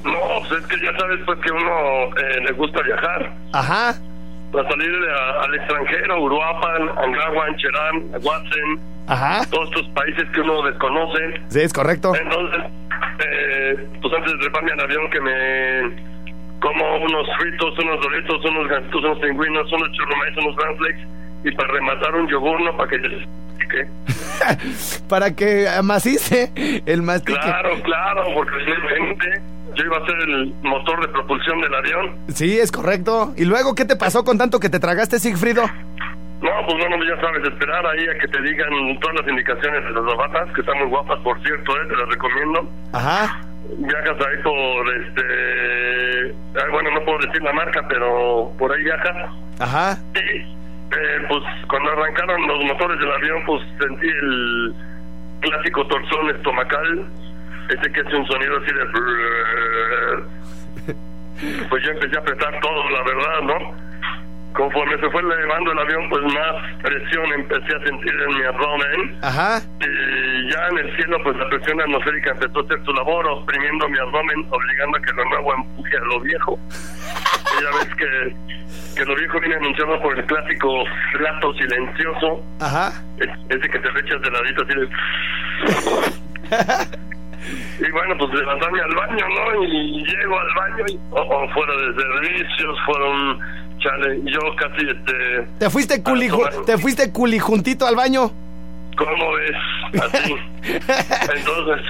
No, 0.05 0.13
pues 0.49 0.61
es 0.63 0.67
que 0.67 0.85
ya 0.85 0.93
sabes 0.99 1.21
pues 1.25 1.39
que 1.41 1.51
uno 1.53 2.17
eh, 2.17 2.41
le 2.45 2.53
gusta 2.53 2.83
viajar. 2.83 3.33
Ajá, 3.53 3.95
Para 4.53 4.69
salir 4.69 4.91
a- 5.09 5.45
al 5.45 5.55
extranjero, 5.55 6.23
Uruapan, 6.23 6.89
Angawan, 6.99 7.57
Cherán, 7.57 8.23
Huatzen, 8.23 8.81
ajá, 9.07 9.47
todos 9.51 9.69
estos 9.69 9.89
países 9.95 10.25
que 10.35 10.41
uno 10.41 10.63
desconoce. 10.63 11.41
sí, 11.49 11.61
es 11.61 11.73
correcto. 11.73 12.13
Entonces, 12.17 12.61
eh, 13.25 13.89
pues 14.01 14.15
antes 14.15 14.33
de 14.33 14.39
treparme 14.39 14.73
al 14.73 14.81
avión 14.81 15.11
que 15.11 15.21
me 15.21 16.13
como 16.61 16.97
unos 16.99 17.27
fritos, 17.39 17.77
unos 17.79 18.01
doritos, 18.01 18.45
unos 18.45 18.69
gansitos, 18.69 19.05
unos 19.05 19.19
pingüinos, 19.19 19.73
unos 19.73 19.91
churrumais, 19.93 20.37
unos 20.37 20.57
cornflakes 20.57 21.07
y 21.45 21.51
para 21.53 21.73
rematar 21.73 22.15
un 22.15 22.29
yogur, 22.29 22.61
¿no? 22.61 22.77
Para 22.77 22.91
que 22.91 23.01
que 23.69 23.87
Para 25.09 25.35
que 25.35 25.69
amacice 25.69 26.53
el 26.87 27.03
mastique. 27.03 27.41
Claro, 27.41 27.71
claro, 27.83 28.25
porque 28.35 28.53
realmente 28.59 29.43
yo 29.75 29.85
iba 29.85 29.97
a 29.99 30.07
ser 30.07 30.17
el 30.29 30.55
motor 30.63 31.01
de 31.01 31.09
propulsión 31.09 31.61
del 31.61 31.75
avión. 31.75 32.17
Sí, 32.35 32.59
es 32.59 32.71
correcto. 32.71 33.33
¿Y 33.37 33.45
luego 33.45 33.75
qué 33.75 33.85
te 33.85 33.97
pasó 33.97 34.25
con 34.25 34.39
tanto 34.39 34.61
que 34.61 34.69
te 34.69 34.79
tragaste, 34.79 35.19
Sigfrido? 35.19 35.65
No, 36.43 36.51
pues 36.67 36.77
bueno, 36.77 36.97
ya 37.05 37.21
sabes, 37.21 37.45
esperar 37.45 37.87
ahí 37.87 38.09
a 38.09 38.19
que 38.19 38.27
te 38.27 38.43
digan 38.43 38.99
todas 38.99 39.21
las 39.21 39.29
indicaciones 39.29 39.85
de 39.85 39.91
las 39.93 40.03
novatas, 40.03 40.53
que 40.53 40.61
están 40.61 40.77
muy 40.79 40.89
guapas, 40.89 41.21
por 41.21 41.41
cierto, 41.43 41.73
¿eh? 41.77 41.87
te 41.89 41.97
las 41.97 42.09
recomiendo. 42.09 42.69
Ajá, 42.93 43.41
Viajas 43.79 44.17
ahí 44.27 44.43
por, 44.43 44.97
este... 44.97 46.35
bueno, 46.73 46.91
no 46.91 47.05
puedo 47.05 47.19
decir 47.19 47.41
la 47.43 47.53
marca, 47.53 47.87
pero 47.89 48.53
por 48.59 48.73
ahí 48.73 48.83
viajas. 48.83 49.31
ajá. 49.61 49.99
Y, 50.17 50.39
eh, 50.39 51.27
pues 51.29 51.43
cuando 51.69 51.93
arrancaron 51.93 52.47
los 52.49 52.65
motores 52.65 52.99
del 52.99 53.13
avión, 53.13 53.43
pues 53.47 53.63
sentí 53.81 54.09
el 54.09 54.75
clásico 55.41 55.87
torzón 55.87 56.31
estomacal, 56.31 57.07
ese 57.69 57.93
que 57.93 58.01
hace 58.01 58.17
un 58.17 58.27
sonido 58.27 58.59
así 58.59 58.73
de... 58.75 58.85
Pues 61.71 61.83
yo 61.83 61.91
empecé 61.91 62.17
a 62.17 62.21
apretar 62.21 62.61
todo, 62.61 62.91
la 62.91 63.03
verdad, 63.03 63.43
¿no? 63.43 63.75
Conforme 64.55 64.99
se 65.01 65.11
fue 65.11 65.21
elevando 65.23 65.73
el 65.73 65.79
avión, 65.79 66.09
pues 66.11 66.23
más 66.25 66.81
presión 66.83 67.25
empecé 67.35 67.75
a 67.77 67.85
sentir 67.85 68.13
en 68.13 68.37
mi 68.37 68.43
abdomen. 68.45 69.19
Ajá. 69.23 69.61
Y 69.81 70.51
ya 70.53 70.67
en 70.71 70.79
el 70.79 70.97
cielo, 70.97 71.19
pues 71.25 71.37
la 71.37 71.49
presión 71.49 71.81
atmosférica 71.81 72.31
empezó 72.33 72.59
a 72.61 72.63
hacer 72.63 72.85
su 72.85 72.93
labor, 72.93 73.27
oprimiendo 73.29 73.89
mi 73.89 73.99
abdomen, 73.99 74.47
obligando 74.51 74.99
a 74.99 75.01
que 75.03 75.13
lo 75.13 75.25
nuevo 75.25 75.55
empuje 75.55 75.97
a 75.97 76.01
lo 76.01 76.21
viejo. 76.21 76.59
Y 77.59 77.63
ya 77.63 77.71
ves 77.79 77.95
que, 77.97 78.97
que 78.97 79.05
lo 79.07 79.15
viejo 79.17 79.41
viene 79.41 79.57
anunciado 79.57 80.01
por 80.03 80.19
el 80.19 80.25
clásico 80.27 80.85
flato 81.17 81.55
silencioso, 81.55 82.45
Ajá. 82.61 82.93
es- 83.19 83.31
ese 83.57 83.69
que 83.69 83.79
te 83.79 83.89
echas 84.01 84.21
de 84.23 84.31
ladito 84.31 84.63
así 84.63 84.75
de... 84.81 84.89
Y 87.81 87.91
bueno, 87.91 88.17
pues 88.19 88.33
levantarme 88.39 88.81
al 88.81 88.95
baño, 88.95 89.25
¿no? 89.29 89.65
Y 89.65 90.05
llego 90.05 90.39
al 90.39 90.55
baño 90.55 90.85
y 90.89 90.97
o, 91.11 91.21
o 91.21 91.49
fuera 91.49 91.73
de 91.77 92.01
servicios, 92.01 92.79
fueron, 92.87 93.41
chale, 93.83 94.21
yo 94.25 94.41
casi, 94.57 94.87
este... 94.89 95.47
¿Te 95.59 95.71
fuiste, 95.71 96.03
culi, 96.03 96.31
te 96.67 96.79
fuiste 96.79 97.13
culijuntito 97.13 97.87
al 97.87 97.97
baño? 97.97 98.31
¿Cómo 98.97 99.33
ves? 99.33 100.03
Así. 100.03 100.35
Entonces, 101.37 101.87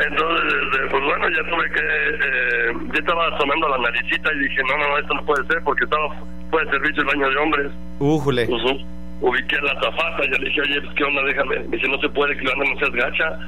entonces, 0.00 0.54
este, 0.62 0.86
pues 0.90 1.04
bueno, 1.04 1.28
ya 1.28 1.50
tuve 1.50 1.70
que, 1.72 1.80
eh, 1.80 2.72
ya 2.94 3.00
estaba 3.00 3.38
sonando 3.38 3.68
la 3.68 3.78
naricita 3.78 4.32
y 4.32 4.38
dije, 4.38 4.62
no, 4.62 4.78
no, 4.78 4.88
no, 4.88 4.98
esto 4.98 5.14
no 5.14 5.24
puede 5.26 5.46
ser 5.46 5.62
porque 5.62 5.84
estaba 5.84 6.08
fuera 6.50 6.70
de 6.70 6.78
servicio 6.78 7.02
el 7.02 7.08
baño 7.08 7.28
de 7.28 7.36
hombres. 7.36 7.72
Újule. 7.98 8.46
Uh, 8.48 9.28
ubiqué 9.28 9.56
a 9.56 9.62
la 9.62 9.74
zafata 9.82 10.24
y 10.24 10.28
le 10.30 10.46
dije, 10.46 10.62
oye, 10.62 10.80
pues, 10.80 10.94
¿qué 10.94 11.04
onda? 11.04 11.22
Déjame. 11.24 11.60
Me 11.60 11.76
dice, 11.76 11.88
no 11.88 12.00
se 12.00 12.08
puede, 12.08 12.34
que 12.34 12.44
no 12.44 12.78
seas 12.78 12.92
gacha. 12.92 13.38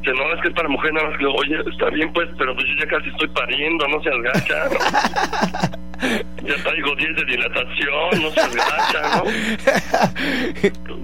Dice, 0.00 0.12
no, 0.14 0.32
es 0.34 0.40
que 0.42 0.48
es 0.48 0.54
para 0.54 0.68
mujer, 0.68 0.92
nada 0.92 1.08
más 1.10 1.18
que, 1.18 1.26
oye, 1.26 1.56
está 1.70 1.90
bien, 1.90 2.12
pues, 2.12 2.28
pero 2.38 2.54
pues 2.54 2.66
yo 2.66 2.84
ya 2.84 2.86
casi 2.86 3.08
estoy 3.08 3.28
pariendo, 3.28 3.88
no 3.88 4.02
seas 4.02 4.16
gacha. 4.22 4.64
¿no? 4.68 4.78
ya 6.48 6.54
traigo 6.62 6.94
10 6.94 7.16
de 7.16 7.24
dilatación, 7.24 8.22
no 8.22 8.30
seas 8.30 8.54
gacha, 8.54 9.00
¿no? 9.16 9.24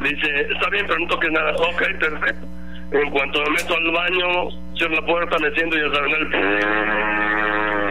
Dice, 0.05 0.41
está 0.53 0.71
bien, 0.71 0.87
pero 0.87 0.99
no 1.01 1.07
toques 1.09 1.33
nada. 1.33 1.53
Ok, 1.57 1.83
perfecto. 1.99 2.47
En 2.93 3.11
cuanto 3.11 3.41
me 3.43 3.51
meto 3.51 3.77
al 3.77 3.91
baño, 3.91 4.51
cierro 4.77 4.95
la 4.95 5.07
puerta, 5.07 5.39
me 5.39 5.51
siento 5.53 5.77
y 5.77 5.81
ya 5.81 5.91
saben 5.95 6.13
el... 6.13 6.27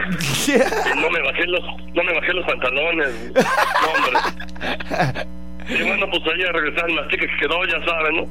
Y 0.46 1.00
no 1.00 1.10
me 1.10 1.20
bajé 1.20 1.46
los, 1.46 1.62
no 1.94 2.04
me 2.04 2.12
bajé 2.14 2.32
los 2.34 2.44
pantalones. 2.46 3.32
No, 3.34 3.88
hombre. 3.92 5.24
Y 5.66 5.82
bueno, 5.82 6.06
pues 6.10 6.22
ahí 6.26 6.42
a 6.44 6.52
regresar 6.52 6.90
el 6.90 6.96
mastique 6.96 7.26
que 7.26 7.36
quedó, 7.38 7.64
ya 7.64 7.82
saben, 7.86 8.16
¿no? 8.16 8.28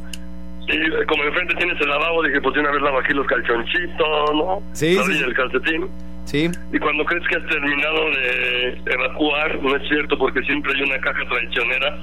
Y 0.74 1.06
como 1.06 1.24
enfrente 1.24 1.54
tienes 1.56 1.80
el 1.80 1.90
lavabo, 1.90 2.24
dije, 2.24 2.42
pues 2.42 2.56
de 2.56 2.62
una 2.62 2.72
vez 2.72 2.82
lavo 2.82 3.00
aquí 3.00 3.14
los 3.14 3.28
calchonchitos, 3.28 4.34
¿no? 4.34 4.64
Sí, 4.74 4.96
La 4.96 5.04
sí, 5.04 5.20
del 5.20 5.34
calcetín. 5.34 5.88
Sí. 6.26 6.50
Y 6.72 6.80
cuando 6.80 7.06
crees 7.06 7.28
que 7.28 7.36
has 7.36 7.46
terminado 7.46 8.10
de 8.10 8.82
evacuar, 8.86 9.62
no 9.62 9.76
es 9.76 9.88
cierto, 9.88 10.18
porque 10.18 10.42
siempre 10.44 10.74
hay 10.74 10.82
una 10.82 11.00
caja 11.00 11.20
traicionera. 11.30 11.98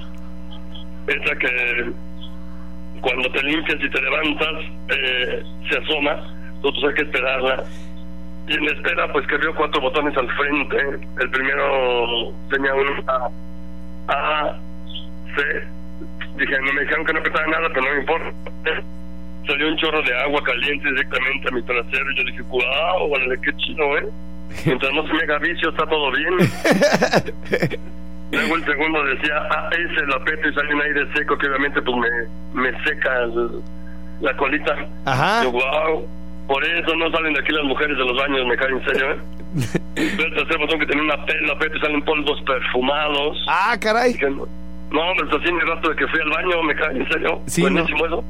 Esa 1.07 1.35
que 1.37 1.91
cuando 3.01 3.29
te 3.31 3.43
limpias 3.43 3.77
y 3.83 3.89
te 3.89 4.01
levantas, 4.01 4.63
eh, 4.89 5.43
se 5.69 5.77
asoma, 5.79 6.33
entonces 6.55 6.83
hay 6.83 6.93
que 6.93 7.01
esperarla. 7.01 7.63
Y 8.47 8.53
en 8.53 8.65
la 8.65 8.71
espera, 8.71 9.11
pues 9.11 9.27
que 9.27 9.37
veo 9.37 9.53
cuatro 9.55 9.81
botones 9.81 10.15
al 10.15 10.29
frente. 10.31 10.77
El 11.19 11.29
primero 11.29 12.33
tenía 12.49 12.73
un 12.73 13.09
A, 13.09 13.29
A, 14.07 14.59
C. 15.35 15.67
Dije, 16.37 16.57
no 16.61 16.73
me 16.73 16.81
dijeron 16.81 17.05
que 17.05 17.13
no 17.13 17.19
apretaba 17.19 17.47
nada, 17.47 17.67
pero 17.69 17.81
no 17.81 17.93
me 17.93 17.99
importa. 17.99 18.31
Salió 19.47 19.67
un 19.67 19.77
chorro 19.77 20.01
de 20.03 20.15
agua 20.19 20.43
caliente 20.43 20.87
directamente 20.89 21.49
a 21.49 21.51
mi 21.51 21.61
trasero 21.63 22.11
y 22.11 22.17
yo 22.17 22.23
dije, 22.23 22.41
wow, 22.43 23.09
vale, 23.09 23.37
qué 23.43 23.55
chido, 23.57 23.97
¿eh? 23.97 24.07
Mientras 24.65 24.93
no 24.93 25.07
se 25.07 25.13
me 25.13 25.23
haga 25.23 25.39
vicio, 25.39 25.69
está 25.69 25.85
todo 25.87 26.11
bien. 26.11 26.33
Luego 28.31 28.55
el 28.55 28.65
segundo 28.65 29.03
decía, 29.05 29.35
ah, 29.49 29.69
ese 29.71 30.05
lo 30.05 30.15
aprieto 30.15 30.47
y 30.47 30.53
sale 30.53 30.73
un 30.73 30.81
aire 30.81 31.05
seco 31.13 31.37
que 31.37 31.47
obviamente 31.47 31.81
pues 31.81 31.97
me, 31.97 32.61
me 32.61 32.83
seca 32.83 33.27
la 34.21 34.37
colita. 34.37 34.75
Ajá. 35.05 35.43
Yo, 35.43 35.51
wow, 35.51 36.07
por 36.47 36.63
eso 36.63 36.95
no 36.95 37.11
salen 37.11 37.33
de 37.33 37.39
aquí 37.39 37.51
las 37.51 37.65
mujeres 37.65 37.97
de 37.97 38.05
los 38.05 38.17
baños, 38.17 38.47
me 38.47 38.55
cae 38.55 38.71
en 38.71 38.85
serio, 38.85 39.11
¿eh? 39.11 39.17
El 39.95 40.33
tercer 40.33 40.57
botón 40.59 40.79
que 40.79 40.85
tenía 40.85 41.03
una 41.03 41.25
P, 41.25 41.33
lo 41.41 41.53
aprieto 41.53 41.77
y 41.77 41.81
salen 41.81 42.01
polvos 42.03 42.41
perfumados. 42.45 43.45
Ah, 43.49 43.77
caray. 43.79 44.13
Dije, 44.13 44.27
no, 44.91 45.01
hombre, 45.01 45.27
así 45.31 45.51
mi 45.51 45.61
rato 45.61 45.89
de 45.89 45.95
que 45.95 46.07
fui 46.07 46.19
al 46.19 46.29
baño, 46.29 46.63
me 46.63 46.75
cae 46.75 46.97
en 46.97 47.07
serio. 47.07 47.41
Sí, 47.47 47.61
Buenísimo 47.61 48.05
eso. 48.05 48.23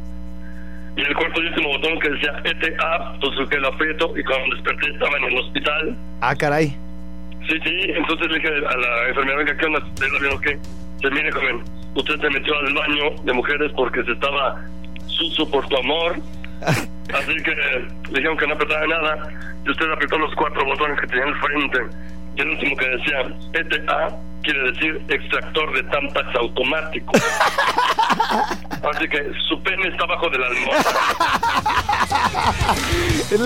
Y 0.96 1.02
el 1.02 1.16
cuarto 1.16 1.42
y 1.42 1.48
último 1.48 1.70
botón 1.70 2.00
que 2.00 2.10
decía 2.10 2.42
ETA, 2.44 3.14
pues 3.20 3.50
que 3.50 3.58
lo 3.58 3.70
aprieto 3.70 4.14
y 4.16 4.24
cuando 4.24 4.56
desperté 4.56 4.92
estaba 4.92 5.18
en 5.18 5.24
el 5.24 5.38
hospital. 5.40 5.98
Ah, 6.22 6.36
caray. 6.36 6.68
Sí, 7.48 7.60
sí, 7.64 7.92
entonces 7.96 8.30
le 8.30 8.36
dije 8.36 8.50
a 8.50 8.78
la 8.78 9.08
enfermera, 9.08 9.38
venga, 9.38 9.58
¿qué 9.58 9.66
onda? 9.66 9.80
¿Le 9.80 10.20
vieron 10.20 10.42
qué? 10.42 10.60
Se 11.02 11.10
mire, 11.10 11.32
joven, 11.32 11.64
usted 11.96 12.20
se 12.20 12.30
metió 12.30 12.56
al 12.60 12.74
baño 12.74 13.24
de 13.24 13.34
mujeres 13.34 13.72
porque 13.76 14.04
se 14.04 14.12
estaba 14.12 14.62
sucio 15.08 15.50
por 15.50 15.68
tu 15.68 15.78
amor. 15.78 16.18
Así 16.62 17.36
que 17.44 17.56
le 18.12 18.18
dijeron 18.20 18.38
que 18.38 18.48
no 18.48 18.54
apretaba 18.54 18.86
nada 18.86 19.30
y 19.66 19.70
usted 19.72 19.92
apretó 19.92 20.18
los 20.20 20.34
cuatro 20.36 20.64
botones 20.66 21.00
que 21.00 21.08
tenía 21.08 21.26
al 21.26 21.36
frente. 21.36 21.80
Y 22.36 22.42
el 22.42 22.50
último 22.50 22.78
que 22.78 22.90
decía 22.90 23.36
ETA 23.54 24.18
quiere 24.42 24.72
decir 24.72 25.02
extractor 25.10 25.74
de 25.74 25.84
tampax 25.90 26.36
automático. 26.38 27.12
Así 28.96 29.08
que 29.10 29.32
su 29.48 29.62
pene 29.62 29.88
está 29.90 30.06
bajo 30.08 30.28
de 30.30 30.40
la 30.40 30.48
almohada. 30.48 30.84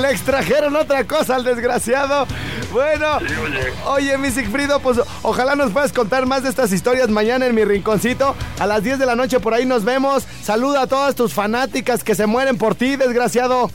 Le 0.02 0.10
extrajeron 0.12 0.76
otra 0.76 1.04
cosa 1.06 1.36
al 1.36 1.44
desgraciado. 1.44 2.26
Bueno, 2.72 3.20
Sí, 3.20 3.26
oye. 3.44 3.74
oye, 3.86 4.18
mi 4.18 4.32
Sigfrido, 4.32 4.80
pues 4.80 5.00
ojalá 5.24 5.56
nos 5.56 5.72
puedas 5.72 5.92
contar 5.94 6.26
más 6.26 6.44
de 6.44 6.50
estas 6.50 6.72
historias 6.72 7.10
mañana 7.10 7.46
en 7.46 7.56
mi 7.56 7.64
rinconcito. 7.66 8.36
A 8.60 8.66
las 8.66 8.82
10 8.84 8.98
de 9.00 9.06
la 9.06 9.16
noche 9.16 9.40
por 9.40 9.54
ahí 9.54 9.66
nos 9.66 9.84
vemos. 9.84 10.26
Saluda 10.42 10.84
a 10.84 10.88
todas 10.88 11.16
tus 11.16 11.34
fanáticas 11.34 12.04
que 12.04 12.16
se 12.16 12.26
mueren 12.28 12.58
por 12.58 12.76
ti, 12.76 12.96
desgraciado. 12.96 13.70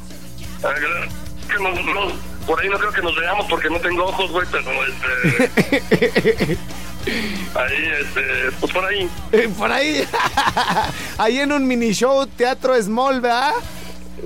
Que 1.48 1.54
no- 1.62 1.70
no, 1.70 2.12
por 2.46 2.60
ahí 2.60 2.68
no 2.70 2.78
creo 2.78 2.92
que 2.92 3.02
nos 3.02 3.14
veamos 3.16 3.46
porque 3.50 3.68
no 3.70 3.78
tengo 3.80 4.04
ojos, 4.04 4.30
güey, 4.30 4.46
pero 4.50 4.70
este. 4.86 6.56
ahí, 7.06 7.90
este. 8.00 8.56
Pues 8.60 8.72
por 8.72 8.84
ahí. 8.84 9.08
Eh, 9.32 9.48
Por 9.56 9.72
ahí. 9.72 10.04
ahí 11.18 11.38
en 11.38 11.52
un 11.52 11.66
mini 11.66 11.92
show, 11.92 12.26
teatro 12.26 12.80
small, 12.82 13.20
¿verdad? 13.20 13.52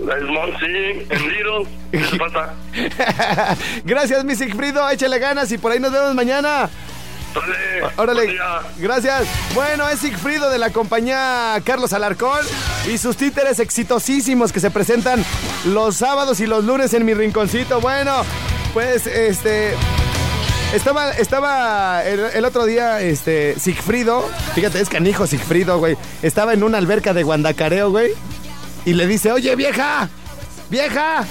La 0.04 0.18
Small, 0.18 0.56
sí, 0.58 1.06
en 1.08 1.28
Little. 1.28 1.66
¿Qué 1.92 2.18
falta? 2.18 2.54
Gracias, 3.84 4.24
mi 4.24 4.34
Sigfrido. 4.34 4.88
Échale 4.90 5.18
ganas 5.18 5.52
y 5.52 5.58
por 5.58 5.70
ahí 5.70 5.78
nos 5.78 5.92
vemos 5.92 6.14
mañana. 6.14 6.68
Buen 7.34 7.92
Órale, 7.96 8.37
gracias. 8.76 9.26
Bueno, 9.54 9.88
es 9.88 9.98
Sigfrido 9.98 10.50
de 10.50 10.58
la 10.58 10.70
compañía 10.70 11.60
Carlos 11.64 11.92
Alarcón 11.92 12.38
y 12.88 12.96
sus 12.96 13.16
títeres 13.16 13.58
exitosísimos 13.58 14.52
que 14.52 14.60
se 14.60 14.70
presentan 14.70 15.24
los 15.64 15.96
sábados 15.96 16.38
y 16.38 16.46
los 16.46 16.64
lunes 16.64 16.94
en 16.94 17.04
mi 17.04 17.12
rinconcito. 17.12 17.80
Bueno, 17.80 18.22
pues 18.72 19.08
este. 19.08 19.74
Estaba, 20.74 21.12
estaba 21.12 22.02
el, 22.02 22.44
otro 22.44 22.66
día, 22.66 23.00
este, 23.00 23.54
Sigfrido, 23.60 24.28
fíjate, 24.56 24.80
es 24.80 24.88
canijo 24.88 25.24
Sigfrido, 25.24 25.78
güey. 25.78 25.96
Estaba 26.20 26.52
en 26.52 26.64
una 26.64 26.78
alberca 26.78 27.14
de 27.14 27.22
guandacareo, 27.22 27.92
güey. 27.92 28.10
Y 28.84 28.94
le 28.94 29.06
dice, 29.06 29.30
oye, 29.30 29.54
vieja, 29.54 30.08
vieja, 30.70 31.24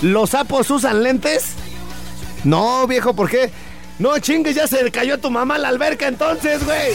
¿los 0.00 0.30
sapos 0.30 0.70
usan 0.70 1.02
lentes? 1.02 1.52
No, 2.42 2.86
viejo, 2.86 3.14
¿por 3.14 3.28
qué? 3.28 3.50
No 3.98 4.18
chingues, 4.18 4.56
ya 4.56 4.66
se 4.66 4.90
cayó 4.90 5.20
tu 5.20 5.30
mamá 5.30 5.56
a 5.56 5.58
la 5.58 5.68
alberca 5.68 6.08
entonces, 6.08 6.64
güey. 6.64 6.94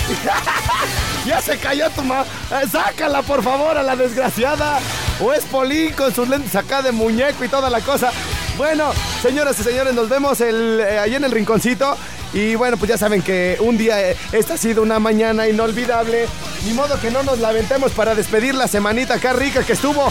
ya 1.28 1.40
se 1.40 1.60
cayó 1.60 1.88
tu 1.92 2.02
mamá. 2.02 2.26
Sácala, 2.72 3.22
por 3.22 3.44
favor, 3.44 3.78
a 3.78 3.84
la 3.84 3.96
desgraciada. 3.96 4.80
O 5.22 5.32
es 5.32 5.46
Polín 5.46 5.94
con 5.94 6.12
sus 6.14 6.28
lentes 6.28 6.56
acá 6.56 6.82
de 6.82 6.92
muñeco 6.92 7.46
y 7.46 7.48
toda 7.48 7.70
la 7.70 7.80
cosa. 7.82 8.12
Bueno, 8.58 8.92
señoras 9.22 9.60
y 9.60 9.64
señores, 9.64 9.94
nos 9.94 10.10
vemos 10.10 10.42
eh, 10.42 10.98
ahí 11.00 11.14
en 11.14 11.24
el 11.24 11.32
rinconcito. 11.32 11.96
Y 12.34 12.56
bueno, 12.56 12.76
pues 12.78 12.90
ya 12.90 12.98
saben 12.98 13.22
que 13.22 13.58
un 13.62 13.78
día, 13.78 14.10
eh, 14.10 14.18
esta 14.32 14.56
ha 14.56 14.58
sido 14.58 14.82
una 14.82 15.00
mañana 15.00 15.48
inolvidable. 15.48 16.26
Ni 16.66 16.74
modo 16.74 17.00
que 17.00 17.12
no 17.12 17.22
nos 17.22 17.38
lamentemos 17.40 17.92
para 17.92 18.16
despedir 18.16 18.56
la 18.56 18.68
semanita 18.68 19.14
acá 19.14 19.34
rica 19.34 19.64
que 19.64 19.74
estuvo 19.74 20.10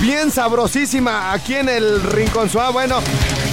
bien 0.00 0.30
sabrosísima 0.30 1.32
aquí 1.32 1.56
en 1.56 1.68
el 1.68 2.00
Rincón 2.04 2.48
Suá. 2.48 2.70
Bueno, 2.70 3.00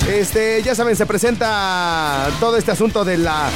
este, 0.07 0.61
ya 0.61 0.75
saben, 0.75 0.95
se 0.95 1.07
presenta 1.07 2.29
todo 2.39 2.57
este 2.57 2.71
asunto 2.71 3.03
de 3.03 3.17
la. 3.17 3.49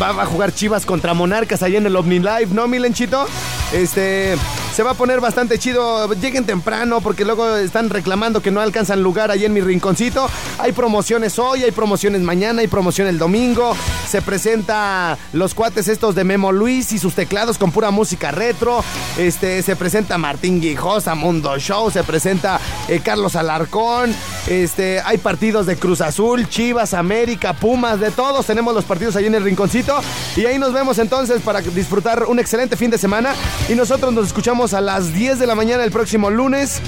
Va, 0.00 0.22
a 0.22 0.26
jugar 0.26 0.52
Chivas 0.52 0.86
contra 0.86 1.14
Monarcas 1.14 1.64
ahí 1.64 1.76
en 1.76 1.86
el 1.86 1.96
OVNI 1.96 2.20
Live, 2.20 2.48
¿no, 2.52 2.68
Milenchito? 2.68 3.26
Este. 3.72 4.36
Se 4.74 4.82
va 4.82 4.90
a 4.90 4.94
poner 4.94 5.20
bastante 5.20 5.56
chido. 5.56 6.12
Lleguen 6.14 6.46
temprano 6.46 7.00
porque 7.00 7.24
luego 7.24 7.54
están 7.54 7.90
reclamando 7.90 8.42
que 8.42 8.50
no 8.50 8.60
alcanzan 8.60 9.04
lugar 9.04 9.30
ahí 9.30 9.44
en 9.44 9.52
mi 9.52 9.60
rinconcito. 9.60 10.28
Hay 10.58 10.72
promociones 10.72 11.38
hoy, 11.38 11.62
hay 11.62 11.70
promociones 11.70 12.22
mañana, 12.22 12.60
hay 12.60 12.66
promoción 12.66 13.06
el 13.06 13.16
domingo. 13.16 13.76
Se 14.08 14.20
presenta 14.20 15.16
los 15.32 15.54
cuates 15.54 15.86
estos 15.86 16.16
de 16.16 16.24
Memo 16.24 16.50
Luis 16.50 16.90
y 16.90 16.98
sus 16.98 17.14
teclados 17.14 17.56
con 17.56 17.70
pura 17.70 17.92
música 17.92 18.32
retro. 18.32 18.82
Este, 19.16 19.62
se 19.62 19.76
presenta 19.76 20.18
Martín 20.18 20.60
Guijosa, 20.60 21.14
Mundo 21.14 21.56
Show, 21.56 21.92
se 21.92 22.02
presenta 22.02 22.58
eh, 22.88 22.98
Carlos 22.98 23.36
Alarcón. 23.36 24.12
Este, 24.48 25.00
hay 25.04 25.18
partidos 25.18 25.66
de 25.66 25.76
Cruz 25.76 26.00
Azul, 26.00 26.48
Chivas, 26.48 26.94
América, 26.94 27.52
Pumas, 27.52 28.00
de 28.00 28.10
todos. 28.10 28.44
Tenemos 28.44 28.74
los 28.74 28.84
partidos 28.84 29.14
ahí 29.14 29.26
en 29.26 29.36
el 29.36 29.44
rinconcito. 29.44 30.00
Y 30.34 30.46
ahí 30.46 30.58
nos 30.58 30.72
vemos 30.72 30.98
entonces 30.98 31.40
para 31.42 31.60
disfrutar 31.60 32.24
un 32.24 32.40
excelente 32.40 32.76
fin 32.76 32.90
de 32.90 32.98
semana. 32.98 33.36
Y 33.68 33.76
nosotros 33.76 34.12
nos 34.12 34.26
escuchamos 34.26 34.63
a 34.72 34.80
las 34.80 35.12
10 35.12 35.38
de 35.38 35.46
la 35.46 35.54
mañana 35.54 35.84
el 35.84 35.90
próximo 35.90 36.30
lunes. 36.30 36.80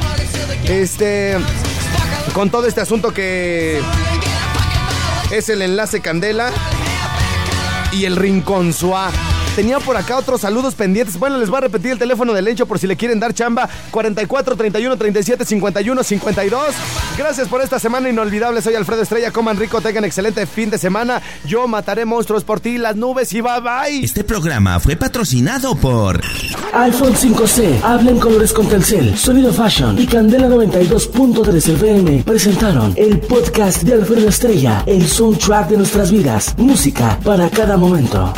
Este. 0.64 1.36
Con 2.32 2.48
todo 2.48 2.66
este 2.66 2.80
asunto 2.80 3.12
que 3.12 3.82
es 5.30 5.48
el 5.50 5.60
enlace 5.60 6.00
Candela 6.00 6.52
y 7.92 8.06
el 8.06 8.16
Rincón 8.16 8.72
Suá. 8.72 9.10
Tenía 9.56 9.80
por 9.80 9.96
acá 9.96 10.18
otros 10.18 10.42
saludos 10.42 10.74
pendientes. 10.74 11.18
Bueno, 11.18 11.38
les 11.38 11.48
voy 11.48 11.56
a 11.56 11.60
repetir 11.62 11.92
el 11.92 11.98
teléfono 11.98 12.34
del 12.34 12.44
Lencho 12.44 12.66
por 12.66 12.78
si 12.78 12.86
le 12.86 12.94
quieren 12.94 13.18
dar 13.18 13.32
chamba. 13.32 13.66
44 13.90 14.54
31 14.54 14.98
37 14.98 15.46
51 15.46 16.04
52. 16.04 16.74
Gracias 17.16 17.48
por 17.48 17.62
esta 17.62 17.78
semana 17.78 18.10
inolvidable. 18.10 18.60
Soy 18.60 18.74
Alfredo 18.74 19.00
Estrella. 19.00 19.30
Coman 19.30 19.56
rico, 19.56 19.80
tengan 19.80 20.04
excelente 20.04 20.44
fin 20.44 20.68
de 20.68 20.76
semana. 20.76 21.22
Yo 21.46 21.66
mataré 21.68 22.04
monstruos 22.04 22.44
por 22.44 22.60
ti, 22.60 22.76
las 22.76 22.96
nubes 22.96 23.32
y 23.32 23.40
bye 23.40 23.62
bye. 23.62 24.04
Este 24.04 24.24
programa 24.24 24.78
fue 24.78 24.94
patrocinado 24.94 25.74
por 25.74 26.20
iPhone 26.74 27.14
5C, 27.14 27.82
habla 27.82 28.10
en 28.10 28.18
colores 28.18 28.52
con 28.52 28.68
Telcel, 28.68 29.16
Sonido 29.16 29.54
Fashion 29.54 29.98
y 29.98 30.06
Candela 30.06 30.48
92.3 30.48 31.56
FM 31.74 32.24
presentaron 32.24 32.92
el 32.96 33.20
podcast 33.20 33.84
de 33.84 33.94
Alfredo 33.94 34.28
Estrella, 34.28 34.82
el 34.84 35.06
soundtrack 35.06 35.68
de 35.70 35.78
nuestras 35.78 36.10
vidas, 36.10 36.54
música 36.58 37.18
para 37.24 37.48
cada 37.48 37.78
momento. 37.78 38.34